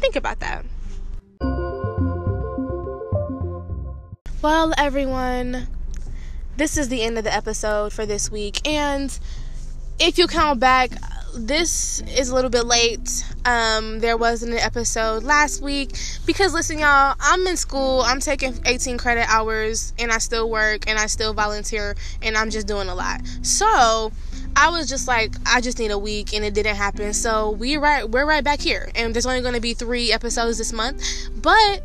think 0.00 0.16
about 0.16 0.40
that. 0.40 0.64
Well, 4.42 4.72
everyone, 4.78 5.66
this 6.56 6.78
is 6.78 6.88
the 6.88 7.02
end 7.02 7.18
of 7.18 7.24
the 7.24 7.34
episode 7.34 7.92
for 7.92 8.06
this 8.06 8.30
week. 8.30 8.66
And 8.66 9.16
if 9.98 10.16
you 10.16 10.26
count 10.26 10.60
back, 10.60 10.92
this 11.34 12.00
is 12.02 12.30
a 12.30 12.34
little 12.34 12.50
bit 12.50 12.64
late. 12.64 13.24
Um, 13.44 14.00
there 14.00 14.16
wasn't 14.16 14.52
an 14.52 14.58
episode 14.58 15.22
last 15.22 15.62
week 15.62 15.90
because 16.26 16.52
listen, 16.54 16.78
y'all, 16.78 17.14
I'm 17.20 17.46
in 17.46 17.56
school. 17.56 18.00
I'm 18.00 18.20
taking 18.20 18.58
18 18.64 18.98
credit 18.98 19.26
hours, 19.28 19.92
and 19.98 20.10
I 20.10 20.18
still 20.18 20.50
work, 20.50 20.88
and 20.88 20.98
I 20.98 21.06
still 21.06 21.34
volunteer, 21.34 21.94
and 22.22 22.36
I'm 22.36 22.50
just 22.50 22.66
doing 22.66 22.88
a 22.88 22.94
lot. 22.94 23.20
So 23.42 24.12
I 24.56 24.68
was 24.70 24.88
just 24.88 25.08
like, 25.08 25.32
I 25.46 25.60
just 25.60 25.78
need 25.78 25.90
a 25.90 25.98
week, 25.98 26.32
and 26.34 26.44
it 26.44 26.54
didn't 26.54 26.76
happen. 26.76 27.12
So 27.12 27.50
we 27.50 27.76
right, 27.76 28.08
we're 28.08 28.26
right 28.26 28.44
back 28.44 28.60
here, 28.60 28.90
and 28.94 29.14
there's 29.14 29.26
only 29.26 29.40
going 29.40 29.54
to 29.54 29.60
be 29.60 29.74
three 29.74 30.12
episodes 30.12 30.58
this 30.58 30.72
month, 30.72 31.02
but 31.36 31.82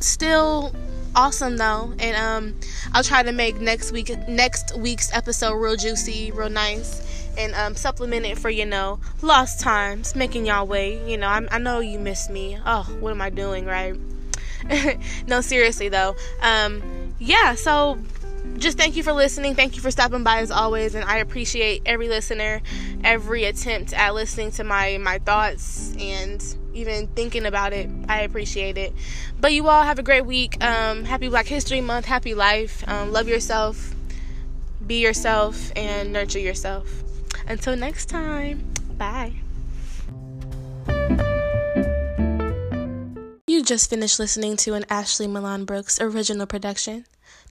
still 0.00 0.74
awesome 1.16 1.56
though 1.56 1.92
and 2.00 2.16
um 2.16 2.60
i'll 2.92 3.04
try 3.04 3.22
to 3.22 3.30
make 3.30 3.60
next 3.60 3.92
week 3.92 4.10
next 4.28 4.76
week's 4.76 5.12
episode 5.14 5.54
real 5.54 5.76
juicy 5.76 6.32
real 6.32 6.50
nice 6.50 7.04
and 7.36 7.54
um, 7.54 7.74
supplement 7.74 8.26
it 8.26 8.38
for 8.38 8.50
you 8.50 8.66
know 8.66 8.98
lost 9.22 9.60
times, 9.60 10.14
making 10.14 10.46
y'all 10.46 10.66
wait. 10.66 11.06
You 11.06 11.16
know, 11.16 11.28
I'm, 11.28 11.48
i 11.50 11.58
know 11.58 11.80
you 11.80 11.98
miss 11.98 12.28
me. 12.28 12.58
Oh, 12.64 12.82
what 13.00 13.10
am 13.10 13.20
I 13.20 13.30
doing, 13.30 13.66
right? 13.66 13.96
no, 15.26 15.40
seriously 15.40 15.88
though. 15.88 16.16
Um, 16.40 17.14
yeah. 17.18 17.54
So 17.54 17.98
just 18.58 18.78
thank 18.78 18.96
you 18.96 19.02
for 19.02 19.12
listening. 19.12 19.54
Thank 19.54 19.76
you 19.76 19.82
for 19.82 19.90
stopping 19.90 20.24
by 20.24 20.38
as 20.38 20.50
always, 20.50 20.94
and 20.94 21.04
I 21.04 21.18
appreciate 21.18 21.82
every 21.86 22.08
listener, 22.08 22.62
every 23.02 23.44
attempt 23.44 23.92
at 23.92 24.14
listening 24.14 24.50
to 24.52 24.64
my 24.64 24.98
my 24.98 25.18
thoughts 25.18 25.94
and 25.98 26.42
even 26.72 27.06
thinking 27.08 27.46
about 27.46 27.72
it. 27.72 27.88
I 28.08 28.22
appreciate 28.22 28.76
it. 28.78 28.92
But 29.40 29.52
you 29.52 29.68
all 29.68 29.82
have 29.82 29.98
a 29.98 30.02
great 30.02 30.26
week. 30.26 30.62
Um, 30.62 31.04
happy 31.04 31.28
Black 31.28 31.46
History 31.46 31.80
Month. 31.80 32.06
Happy 32.06 32.34
life. 32.34 32.86
Um, 32.88 33.12
love 33.12 33.28
yourself. 33.28 33.94
Be 34.86 35.00
yourself 35.00 35.72
and 35.76 36.12
nurture 36.12 36.38
yourself. 36.38 37.02
Until 37.46 37.76
next 37.76 38.06
time, 38.06 38.64
bye. 38.96 39.32
You 43.46 43.62
just 43.62 43.88
finished 43.88 44.18
listening 44.18 44.56
to 44.58 44.74
an 44.74 44.84
Ashley 44.90 45.28
Milan 45.28 45.64
Brooks 45.64 46.00
original 46.00 46.46
production. 46.46 47.04